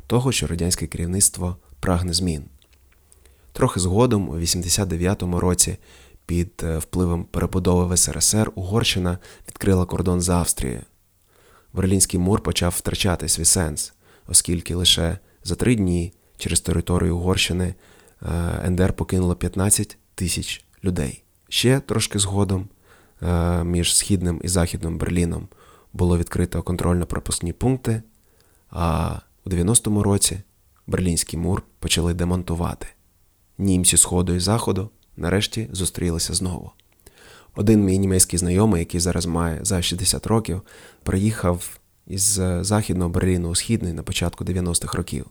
того, 0.08 0.32
що 0.32 0.48
радянське 0.48 0.88
керівництво 0.88 1.58
прагне 1.80 2.14
змін. 2.14 2.44
Трохи 3.58 3.80
згодом, 3.80 4.30
у 4.30 4.36
89-му 4.36 5.40
році, 5.40 5.78
під 6.26 6.52
е, 6.64 6.78
впливом 6.78 7.24
перебудови 7.24 7.86
в 7.86 7.98
СРСР 7.98 8.52
Угорщина 8.56 9.18
відкрила 9.48 9.86
кордон 9.86 10.22
з 10.22 10.30
Австрією. 10.30 10.82
Берлінський 11.74 12.20
мур 12.20 12.44
почав 12.44 12.76
втрачати 12.78 13.30
свій 13.30 13.46
сенс, 13.46 13.94
оскільки 14.28 14.76
лише 14.76 15.18
за 15.44 15.56
три 15.56 15.76
дні 15.76 16.14
через 16.38 16.62
територію 16.62 17.18
Угорщини 17.18 17.76
е, 18.22 18.70
НДР 18.70 18.94
покинуло 18.94 19.36
15 19.36 19.98
тисяч 20.16 20.66
людей. 20.84 21.24
Ще 21.50 21.80
трошки 21.80 22.20
згодом 22.20 22.68
е, 23.22 23.64
між 23.64 23.96
східним 23.96 24.42
і 24.44 24.48
західним 24.48 24.98
Берліном 24.98 25.48
було 25.94 26.18
відкрито 26.18 26.62
контрольно-пропускні 26.62 27.54
пункти, 27.54 28.04
а 28.70 29.16
у 29.46 29.50
90-му 29.50 30.04
році 30.04 30.40
Берлінський 30.88 31.40
мур 31.40 31.64
почали 31.80 32.14
демонтувати. 32.14 32.88
Німці 33.58 33.98
сходу 33.98 34.34
і 34.34 34.40
заходу 34.40 34.90
нарешті 35.18 35.68
зустрілися 35.72 36.34
знову. 36.34 36.72
Один 37.56 37.84
мій 37.84 38.00
німецький 38.00 38.40
знайомий, 38.40 38.80
який 38.80 39.00
зараз 39.00 39.26
має 39.26 39.60
за 39.66 39.82
60 39.82 40.28
років, 40.28 40.62
приїхав 41.04 41.80
із 42.08 42.42
західного 42.62 43.10
Берліну 43.10 43.50
у 43.50 43.56
східний 43.56 43.94
на 43.94 44.04
початку 44.04 44.44
90-х 44.44 44.98
років. 44.98 45.26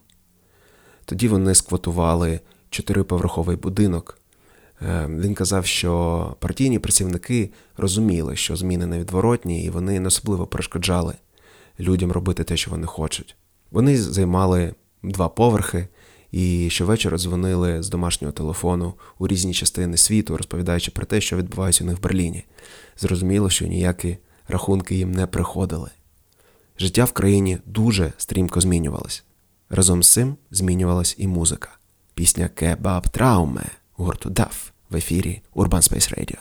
Тоді 1.05 1.27
вони 1.27 1.55
сквотували 1.55 2.39
чотириповерховий 2.69 3.57
будинок. 3.57 4.19
Е, 4.81 5.07
Він 5.09 5.33
казав, 5.33 5.65
що 5.65 6.35
партійні 6.39 6.79
працівники 6.79 7.51
розуміли, 7.77 8.35
що 8.35 8.55
зміни 8.55 8.85
невідворотні, 8.85 9.63
і 9.63 9.69
вони 9.69 9.99
не 9.99 10.07
особливо 10.07 10.47
перешкоджали 10.47 11.13
людям 11.79 12.11
робити 12.11 12.43
те, 12.43 12.57
що 12.57 12.71
вони 12.71 12.87
хочуть. 12.87 13.35
Вони 13.71 13.97
займали 13.97 14.73
два 15.03 15.29
поверхи 15.29 15.87
і 16.31 16.69
щовечора 16.69 17.17
дзвонили 17.17 17.83
з 17.83 17.89
домашнього 17.89 18.31
телефону 18.31 18.93
у 19.19 19.27
різні 19.27 19.53
частини 19.53 19.97
світу, 19.97 20.37
розповідаючи 20.37 20.91
про 20.91 21.05
те, 21.05 21.21
що 21.21 21.37
відбувається 21.37 21.83
у 21.83 21.87
них 21.87 21.97
в 21.97 22.01
Берліні. 22.01 22.43
Зрозуміло, 22.97 23.49
що 23.49 23.67
ніякі 23.67 24.17
рахунки 24.47 24.95
їм 24.95 25.11
не 25.11 25.27
приходили. 25.27 25.89
Життя 26.79 27.03
в 27.03 27.11
країні 27.11 27.57
дуже 27.65 28.13
стрімко 28.17 28.61
змінювалось. 28.61 29.23
Разом 29.69 30.03
з 30.03 30.13
цим 30.13 30.35
змінювалась 30.51 31.15
і 31.17 31.27
музика. 31.27 31.69
Пісня 32.13 32.47
Кебаб 32.47 33.09
Трауме 33.09 33.65
гурту 33.93 34.29
Даф 34.29 34.69
в 34.89 34.95
ефірі 34.95 35.41
Urban 35.55 35.69
Space 35.69 36.19
Radio. 36.19 36.37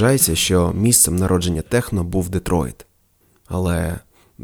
Вважається, 0.00 0.36
що 0.36 0.72
місцем 0.72 1.16
народження 1.16 1.62
техно 1.62 2.04
був 2.04 2.28
Детройт, 2.28 2.86
але 3.46 3.98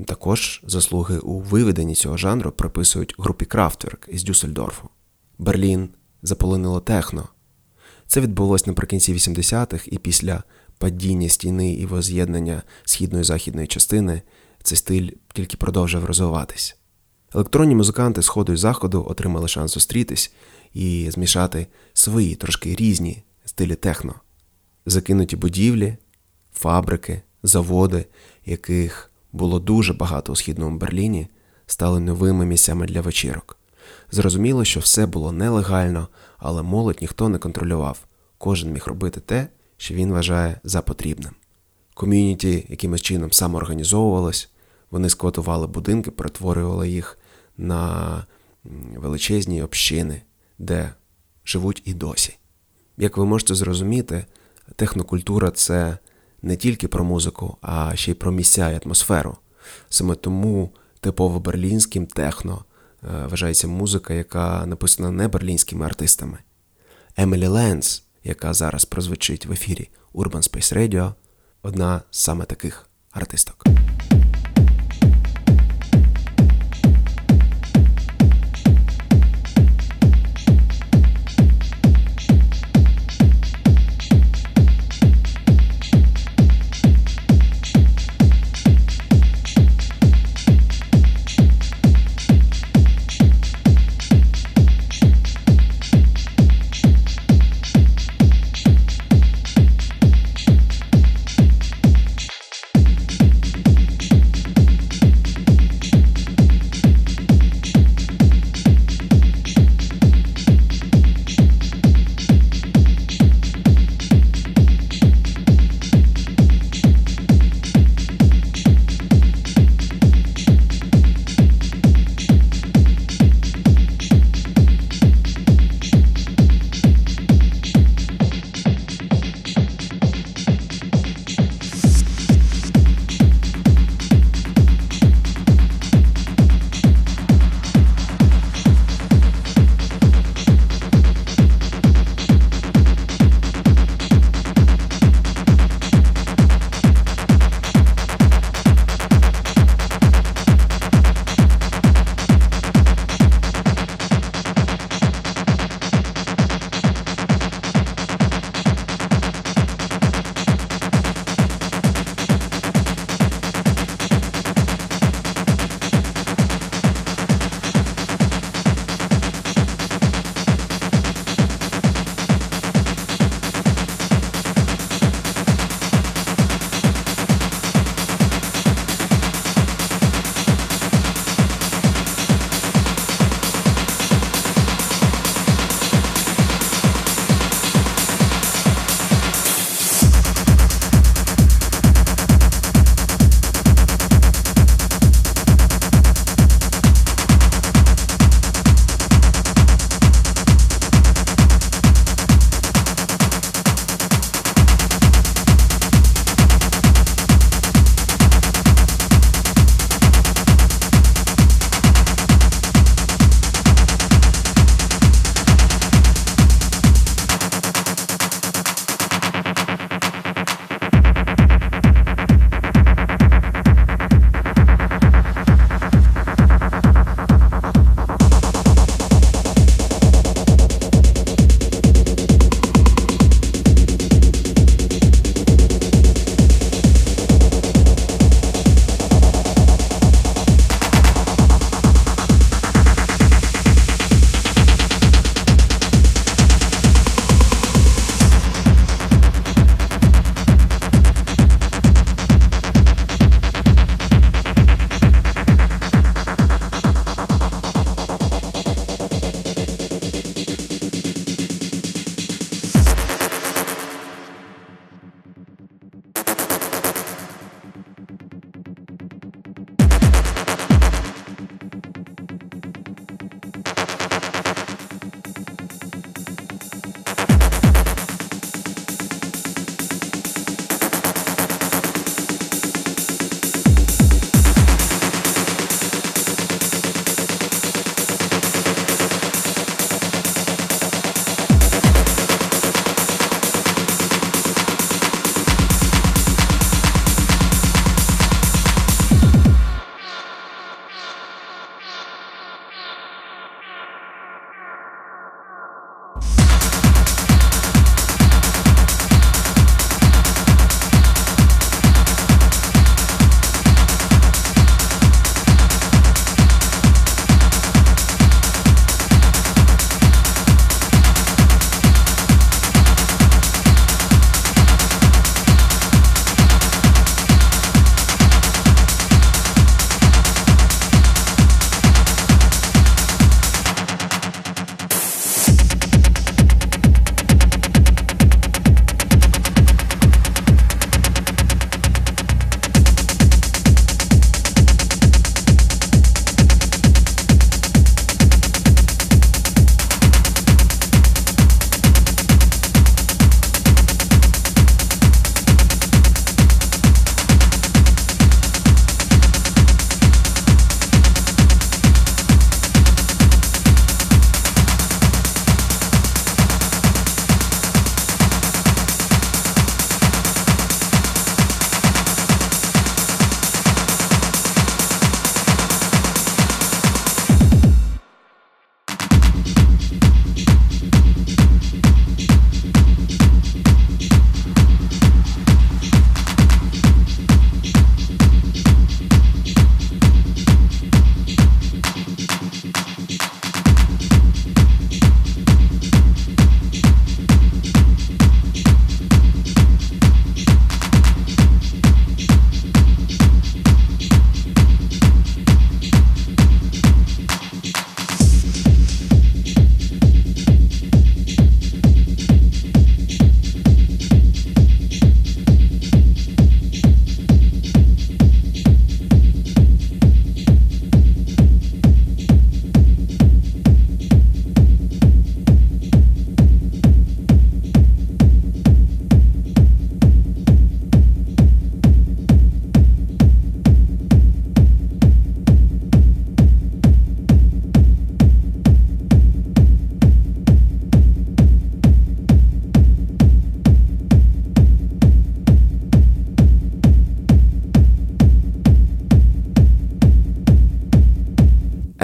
також 0.06 0.62
заслуги 0.66 1.18
у 1.18 1.40
виведенні 1.40 1.94
цього 1.94 2.16
жанру 2.16 2.52
приписують 2.52 3.14
групі 3.18 3.44
Крафтверк 3.44 4.08
із 4.08 4.24
Дюссельдорфу. 4.24 4.88
Берлін 5.38 5.88
заполонило 6.22 6.80
техно. 6.80 7.28
Це 8.06 8.20
відбулося 8.20 8.64
наприкінці 8.66 9.14
80-х 9.14 9.88
і 9.92 9.98
після 9.98 10.42
падіння 10.78 11.28
стіни 11.28 11.72
і 11.72 11.86
воз'єднання 11.86 12.62
східної 12.84 13.24
західної 13.24 13.66
частини 13.66 14.22
цей 14.62 14.78
стиль 14.78 15.10
тільки 15.34 15.56
продовжив 15.56 16.04
розвиватись. 16.04 16.76
Електронні 17.34 17.74
музиканти 17.74 18.22
сходу 18.22 18.52
і 18.52 18.56
заходу 18.56 19.06
отримали 19.08 19.48
шанс 19.48 19.74
зустрітись 19.74 20.32
і 20.74 21.10
змішати 21.10 21.66
свої 21.92 22.34
трошки 22.34 22.74
різні 22.74 23.22
стилі 23.44 23.74
техно, 23.74 24.14
закинуті 24.86 25.36
будівлі, 25.36 25.96
фабрики, 26.54 27.22
заводи, 27.42 28.06
яких 28.46 29.10
було 29.32 29.58
дуже 29.58 29.92
багато 29.92 30.32
у 30.32 30.36
східному 30.36 30.78
Берліні, 30.78 31.28
стали 31.66 32.00
новими 32.00 32.46
місцями 32.46 32.86
для 32.86 33.00
вечірок. 33.00 33.56
Зрозуміло, 34.10 34.64
що 34.64 34.80
все 34.80 35.06
було 35.06 35.32
нелегально, 35.32 36.08
але 36.38 36.62
молодь 36.62 36.98
ніхто 37.00 37.28
не 37.28 37.38
контролював. 37.38 37.98
Кожен 38.38 38.72
міг 38.72 38.82
робити 38.86 39.20
те, 39.20 39.48
що 39.76 39.94
він 39.94 40.12
вважає 40.12 40.60
за 40.64 40.82
потрібним. 40.82 41.32
Ком'юніті 41.94 42.66
якимось 42.68 43.00
чином 43.00 43.32
самоорганізовувалось, 43.32 44.50
вони 44.90 45.08
сквотували 45.08 45.66
будинки, 45.66 46.10
перетворювали 46.10 46.88
їх 46.88 47.18
на 47.56 48.24
величезні 48.96 49.62
общини, 49.62 50.22
де 50.58 50.92
живуть 51.44 51.82
і 51.84 51.94
досі. 51.94 52.36
Як 52.96 53.16
ви 53.16 53.26
можете 53.26 53.54
зрозуміти, 53.54 54.24
технокультура 54.76 55.50
це 55.50 55.98
не 56.42 56.56
тільки 56.56 56.88
про 56.88 57.04
музику, 57.04 57.56
а 57.60 57.96
ще 57.96 58.10
й 58.10 58.14
про 58.14 58.32
місця 58.32 58.70
і 58.70 58.80
атмосферу. 58.84 59.36
Саме 59.88 60.14
тому 60.14 60.70
типово 61.00 61.40
берлінським 61.40 62.06
техно 62.06 62.64
е, 63.02 63.26
вважається 63.26 63.68
музика, 63.68 64.14
яка 64.14 64.66
написана 64.66 65.10
не 65.10 65.28
берлінськими 65.28 65.86
артистами. 65.86 66.38
Емілі 67.16 67.46
Ленс, 67.46 68.02
яка 68.24 68.54
зараз 68.54 68.84
прозвучить 68.84 69.46
в 69.46 69.52
ефірі 69.52 69.88
Urban 70.14 70.50
Space 70.50 70.76
Radio, 70.76 71.12
одна 71.62 72.02
з 72.10 72.18
саме 72.18 72.44
таких 72.44 72.86
артисток. 73.10 73.64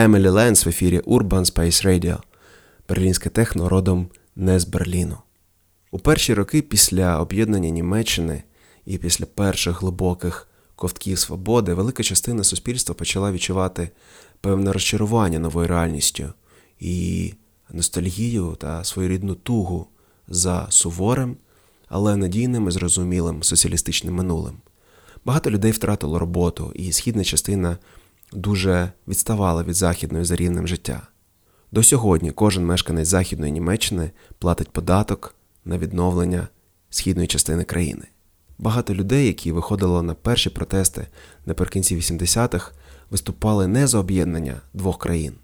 Емілі 0.03 0.29
Ленс 0.29 0.67
в 0.67 0.69
ефірі 0.69 0.99
Urban 1.01 1.45
Space 1.45 1.87
Radio. 1.87 2.19
Берлінське 2.89 3.29
техно 3.29 3.69
родом 3.69 4.09
не 4.37 4.61
з 4.61 4.65
Берліну. 4.65 5.19
У 5.91 5.99
перші 5.99 6.35
роки 6.35 6.63
після 6.63 7.21
об'єднання 7.21 7.71
Німеччини 7.71 8.43
і 8.87 8.99
після 8.99 9.27
перших 9.27 9.83
глибоких 9.83 10.49
ковтків 10.77 11.19
свободи 11.19 11.75
велика 11.75 12.03
частина 12.03 12.45
суспільства 12.45 12.95
почала 12.95 13.33
відчувати 13.33 13.91
певне 14.41 14.73
розчарування 14.73 15.39
новою 15.39 15.69
реальністю 15.69 16.33
і 16.81 17.35
ностальгію 17.73 18.57
та 18.61 18.85
своєрідну 18.85 19.35
тугу 19.35 19.87
за 20.29 20.67
суворим, 20.71 21.37
але 21.89 22.17
надійним 22.17 22.69
і 22.69 22.71
зрозумілим 22.71 23.43
соціалістичним 23.43 24.15
минулим. 24.15 24.55
Багато 25.25 25.51
людей 25.51 25.73
втратило 25.73 26.19
роботу, 26.19 26.73
і 26.75 26.93
східна 26.93 27.25
частина 27.25 27.79
дуже 28.33 28.93
відставала 29.09 29.63
від 29.63 29.75
західної 29.75 30.25
за 30.25 30.37
рівнем 30.37 30.69
життя. 30.69 31.03
До 31.73 31.83
сьогодні 31.83 32.33
кожен 32.33 32.67
мешканець 32.67 33.09
Західної 33.09 33.53
Німеччини 33.53 34.11
платить 34.39 34.71
податок 34.71 35.35
на 35.65 35.79
відновлення 35.79 36.49
східної 36.91 37.29
частини 37.29 37.65
країни. 37.65 38.05
Багато 38.59 38.95
людей, 38.95 39.27
які 39.27 39.53
виходили 39.53 40.03
на 40.03 40.15
перші 40.15 40.51
протести 40.51 41.07
наприкінці 41.47 41.97
80-х, 41.97 42.73
виступали 43.11 43.67
не 43.67 43.87
за 43.87 43.99
об'єднання 43.99 44.61
двох 44.75 44.99
країн. 44.99 45.35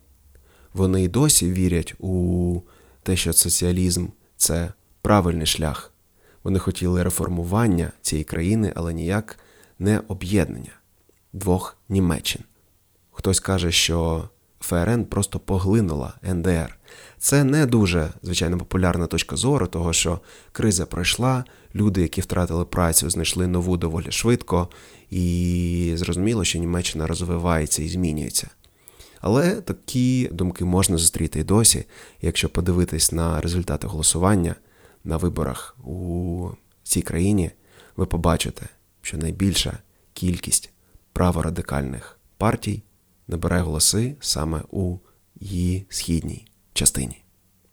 Вони 0.74 1.03
й 1.03 1.09
досі 1.09 1.53
вірять 1.53 1.95
у 1.99 2.61
те, 3.03 3.16
що 3.16 3.32
соціалізм 3.32 4.07
це 4.36 4.72
правильний 5.03 5.47
шлях. 5.47 5.93
Вони 6.45 6.59
хотіли 6.59 7.03
реформування 7.03 7.93
цієї 8.03 8.24
країни, 8.24 8.72
але 8.76 8.95
ніяк 8.95 9.39
не 9.78 10.01
об'єднання 10.09 10.72
двох 11.32 11.76
Німеччин. 11.89 12.43
Хтось 13.19 13.41
каже, 13.41 13.73
що 13.73 14.29
ФРН 14.61 15.05
просто 15.05 15.39
поглинула 15.39 16.14
НДР. 16.23 16.79
Це 17.19 17.45
не 17.45 17.66
дуже 17.66 18.11
звичайно 18.23 18.59
популярна 18.59 19.07
точка 19.07 19.37
зору, 19.37 19.66
того 19.66 19.93
що 19.93 20.21
криза 20.53 20.87
пройшла, 20.87 21.45
люди, 21.75 22.03
які 22.03 22.21
втратили 22.21 22.64
працю, 22.64 23.11
знайшли 23.11 23.47
нову 23.47 23.77
доволі 23.77 24.12
швидко, 24.12 24.69
і 25.11 25.93
зрозуміло, 25.97 26.45
що 26.45 26.59
Німеччина 26.59 27.07
розвивається 27.07 27.83
і 27.83 27.89
змінюється. 27.89 28.51
Але 29.21 29.55
такі 29.55 30.29
думки 30.33 30.64
можна 30.64 30.99
зустріти 30.99 31.41
і 31.41 31.45
досі, 31.45 31.85
якщо 32.21 32.49
подивитись 32.49 33.12
на 33.12 33.41
результати 33.41 33.87
голосування 33.87 34.55
на 35.05 35.16
виборах 35.16 35.77
у 35.85 36.49
цій 36.83 37.03
країні, 37.03 37.51
ви 37.97 38.07
побачите, 38.07 38.66
що 39.03 39.19
найбільша 39.19 39.79
кількість 40.12 40.71
праворадикальних 41.12 42.19
партій 42.37 42.83
набирає 43.29 43.62
голоси 43.62 44.16
саме 44.20 44.62
у 44.70 44.97
її 45.41 45.87
східній 45.89 46.47
частині. 46.72 47.22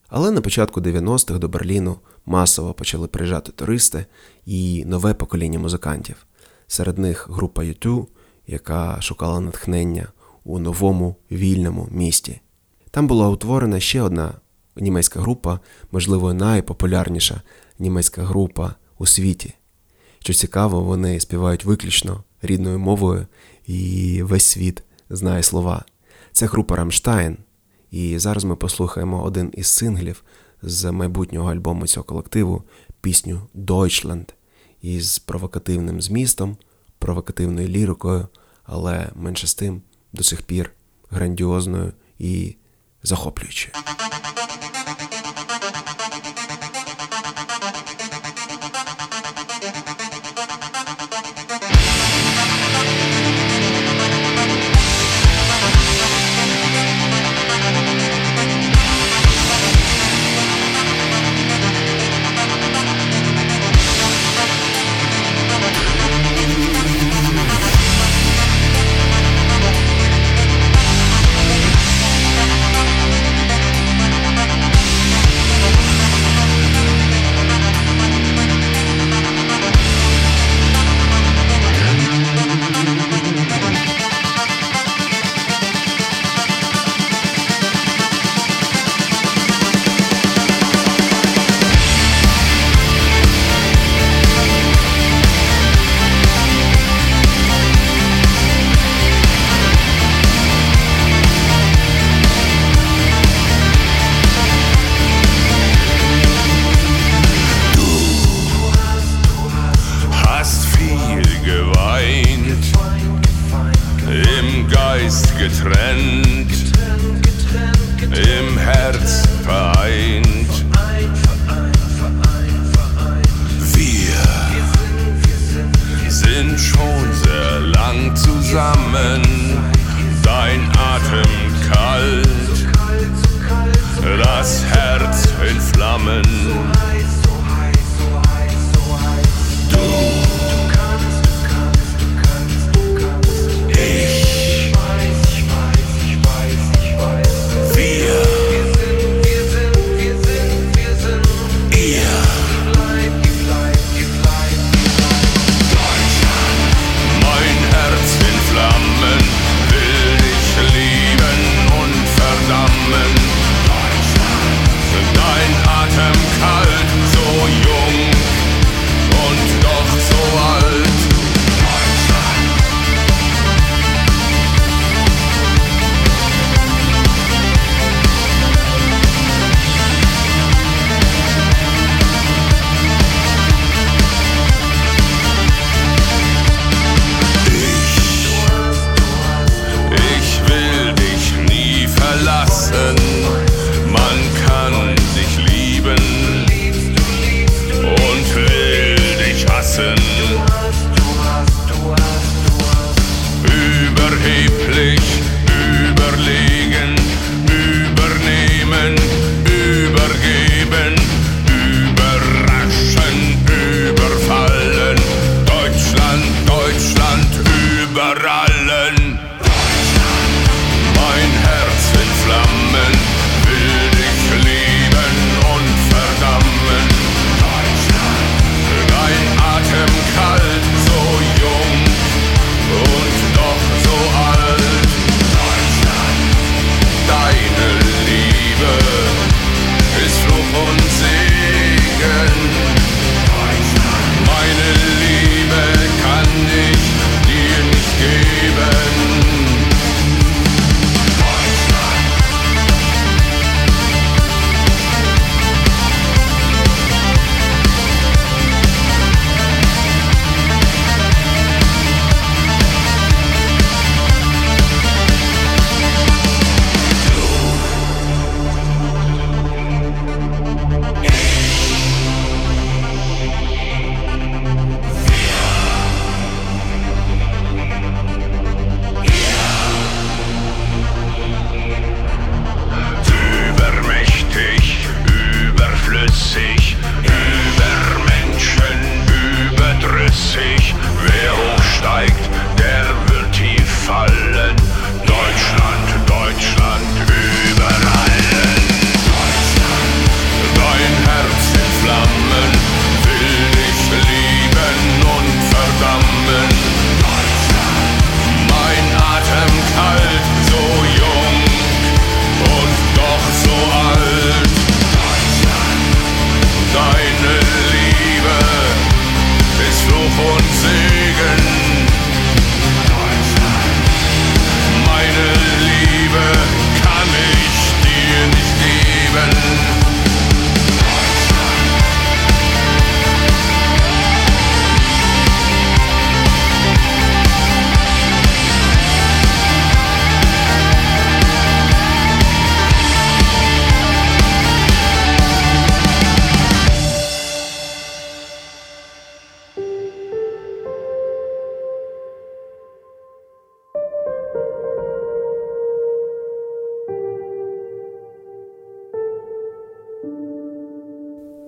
Але 0.08 0.32
на 0.32 0.42
початку 0.42 0.82
90-х 0.82 1.40
до 1.40 1.48
Берліну 1.48 2.00
масово 2.26 2.74
почали 2.74 3.08
приїжджати 3.08 3.52
туристи 3.52 4.06
і 4.46 4.86
нове 4.86 5.14
покоління 5.14 5.60
музикантів. 5.60 6.26
Серед 6.68 6.98
них 6.98 7.30
група 7.30 7.62
U2, 7.64 8.06
яка 8.48 9.02
шукала 9.02 9.40
натхнення 9.40 10.08
у 10.44 10.60
новому 10.60 11.16
вільному 11.32 11.88
місті. 11.92 12.42
Там 12.92 13.08
була 13.08 13.30
утворена 13.30 13.80
ще 13.80 14.02
одна 14.02 14.34
німецька 14.76 15.20
група, 15.20 15.60
можливо, 15.92 16.34
найпопулярніша 16.34 17.42
німецька 17.80 18.24
група 18.24 18.76
у 18.98 19.06
світі. 19.06 19.54
Що 20.20 20.34
цікаво, 20.34 20.82
вони 20.82 21.20
співають 21.20 21.66
виключно 21.66 22.24
рідною 22.42 22.80
мовою, 22.80 23.28
і 23.66 24.22
весь 24.24 24.46
світ 24.46 24.84
знає 25.10 25.44
слова. 25.44 25.86
Це 26.32 26.46
група 26.46 26.76
Рамштайн. 26.76 27.38
І 27.92 28.20
зараз 28.20 28.44
ми 28.44 28.56
послухаємо 28.56 29.24
один 29.24 29.54
із 29.58 29.68
синглів 29.68 30.24
з 30.62 30.92
майбутнього 30.92 31.52
альбому 31.52 31.88
цього 31.88 32.04
колективу 32.04 32.64
пісню 33.02 33.42
Deutschland 33.56 34.34
із 34.82 35.20
провокативним 35.20 36.02
змістом, 36.02 36.58
провокативною 37.00 37.68
лірикою, 37.68 38.28
але 38.64 39.10
менше 39.16 39.48
з 39.48 39.56
тим 39.56 39.82
до 40.14 40.24
сих 40.24 40.42
пір 40.42 40.72
грандіозною 41.10 41.94
і 42.20 42.56
захоплюючою. 43.04 43.74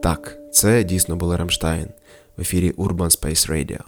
Так, 0.07 0.37
це 0.51 0.83
дійсно 0.83 1.15
були 1.15 1.35
Рамштайн 1.35 1.87
в 2.37 2.41
ефірі 2.41 2.71
Urban 2.71 3.19
Space 3.19 3.51
Radio. 3.51 3.79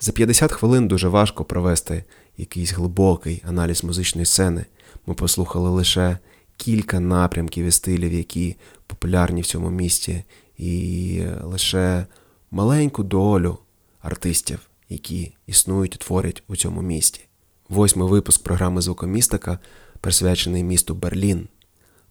За 0.00 0.12
50 0.12 0.52
хвилин 0.52 0.88
дуже 0.88 1.08
важко 1.08 1.44
провести 1.44 2.04
якийсь 2.36 2.72
глибокий 2.72 3.42
аналіз 3.48 3.84
музичної 3.84 4.26
сцени. 4.26 4.66
Ми 5.06 5.14
послухали 5.14 5.70
лише 5.70 6.18
кілька 6.56 7.00
напрямків 7.00 7.66
і 7.66 7.70
стилів, 7.70 8.12
які 8.12 8.56
популярні 8.86 9.40
в 9.40 9.46
цьому 9.46 9.70
місті, 9.70 10.24
і 10.58 11.22
лише 11.42 12.06
маленьку 12.50 13.02
долю 13.02 13.58
артистів, 14.00 14.60
які 14.88 15.32
існують 15.46 15.94
і 15.94 15.98
творять 15.98 16.42
у 16.48 16.56
цьому 16.56 16.82
місті. 16.82 17.20
Восьмий 17.68 18.08
випуск 18.08 18.42
програми 18.42 18.80
Звукомістика 18.80 19.58
присвячений 20.00 20.64
місту 20.64 20.94
Берлін. 20.94 21.48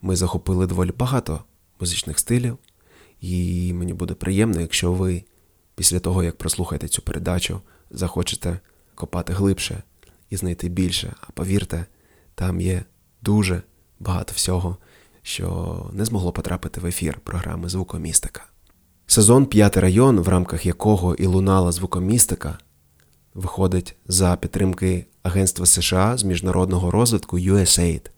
Ми 0.01 0.15
захопили 0.15 0.67
доволі 0.67 0.91
багато 0.97 1.43
музичних 1.79 2.19
стилів, 2.19 2.57
і 3.21 3.73
мені 3.73 3.93
буде 3.93 4.13
приємно, 4.13 4.61
якщо 4.61 4.93
ви 4.93 5.23
після 5.75 5.99
того, 5.99 6.23
як 6.23 6.37
прослухаєте 6.37 6.87
цю 6.87 7.01
передачу, 7.01 7.61
захочете 7.91 8.59
копати 8.95 9.33
глибше 9.33 9.83
і 10.29 10.37
знайти 10.37 10.69
більше. 10.69 11.15
А 11.21 11.31
повірте, 11.31 11.85
там 12.35 12.61
є 12.61 12.83
дуже 13.21 13.61
багато 13.99 14.33
всього, 14.35 14.77
що 15.21 15.89
не 15.93 16.05
змогло 16.05 16.31
потрапити 16.31 16.81
в 16.81 16.85
ефір 16.85 17.19
програми 17.23 17.69
Звукомістика. 17.69 18.45
Сезон 19.07 19.45
П'ятий 19.45 19.81
район, 19.81 20.19
в 20.19 20.27
рамках 20.27 20.65
якого 20.65 21.15
і 21.15 21.25
лунала 21.25 21.71
звукомістика, 21.71 22.57
виходить 23.33 23.95
за 24.07 24.35
підтримки 24.35 25.05
Агентства 25.23 25.65
США 25.65 26.17
з 26.17 26.23
міжнародного 26.23 26.91
розвитку 26.91 27.39
USAID. 27.39 28.09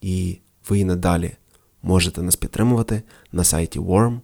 І 0.00 0.38
ви 0.68 0.78
і 0.78 0.84
надалі 0.84 1.36
можете 1.82 2.22
нас 2.22 2.36
підтримувати 2.36 3.02
на 3.32 3.44
сайті 3.44 3.80
Worm. 3.80 4.20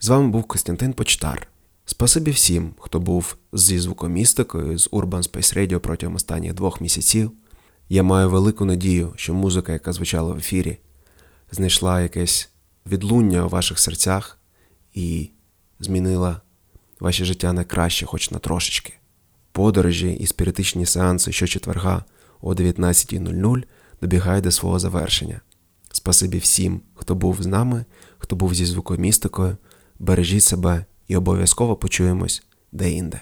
З 0.00 0.08
вами 0.08 0.28
був 0.28 0.44
Костянтин 0.44 0.92
Почтар. 0.92 1.48
Спасибі 1.84 2.30
всім, 2.30 2.74
хто 2.78 3.00
був 3.00 3.36
зі 3.52 3.78
звукомістикою 3.78 4.78
з 4.78 4.90
Urban 4.90 5.30
Space 5.30 5.58
Radio 5.58 5.78
протягом 5.78 6.14
останніх 6.14 6.54
двох 6.54 6.80
місяців. 6.80 7.32
Я 7.88 8.02
маю 8.02 8.30
велику 8.30 8.64
надію, 8.64 9.12
що 9.16 9.34
музика, 9.34 9.72
яка 9.72 9.92
звучала 9.92 10.32
в 10.32 10.38
ефірі, 10.38 10.78
знайшла 11.52 12.00
якесь 12.00 12.50
відлуння 12.86 13.46
у 13.46 13.48
ваших 13.48 13.78
серцях 13.78 14.38
і 14.94 15.30
змінила 15.80 16.40
ваше 17.00 17.24
життя 17.24 17.52
на 17.52 17.64
краще, 17.64 18.06
хоч 18.06 18.30
на 18.30 18.38
трошечки. 18.38 18.92
Подорожі 19.52 20.12
і 20.12 20.26
спіритичні 20.26 20.86
сеанси 20.86 21.32
щочетверга 21.32 22.04
о 22.40 22.54
19.00 22.54 23.64
добігають 24.00 24.44
до 24.44 24.50
свого 24.50 24.78
завершення. 24.78 25.40
Спасибі 25.96 26.38
всім, 26.38 26.80
хто 26.94 27.14
був 27.14 27.42
з 27.42 27.46
нами, 27.46 27.84
хто 28.18 28.36
був 28.36 28.54
зі 28.54 28.64
звукомістикою. 28.64 29.56
Бережіть 29.98 30.42
себе 30.42 30.84
і 31.08 31.16
обов'язково 31.16 31.76
почуємось 31.76 32.42
де-інде. 32.72 33.20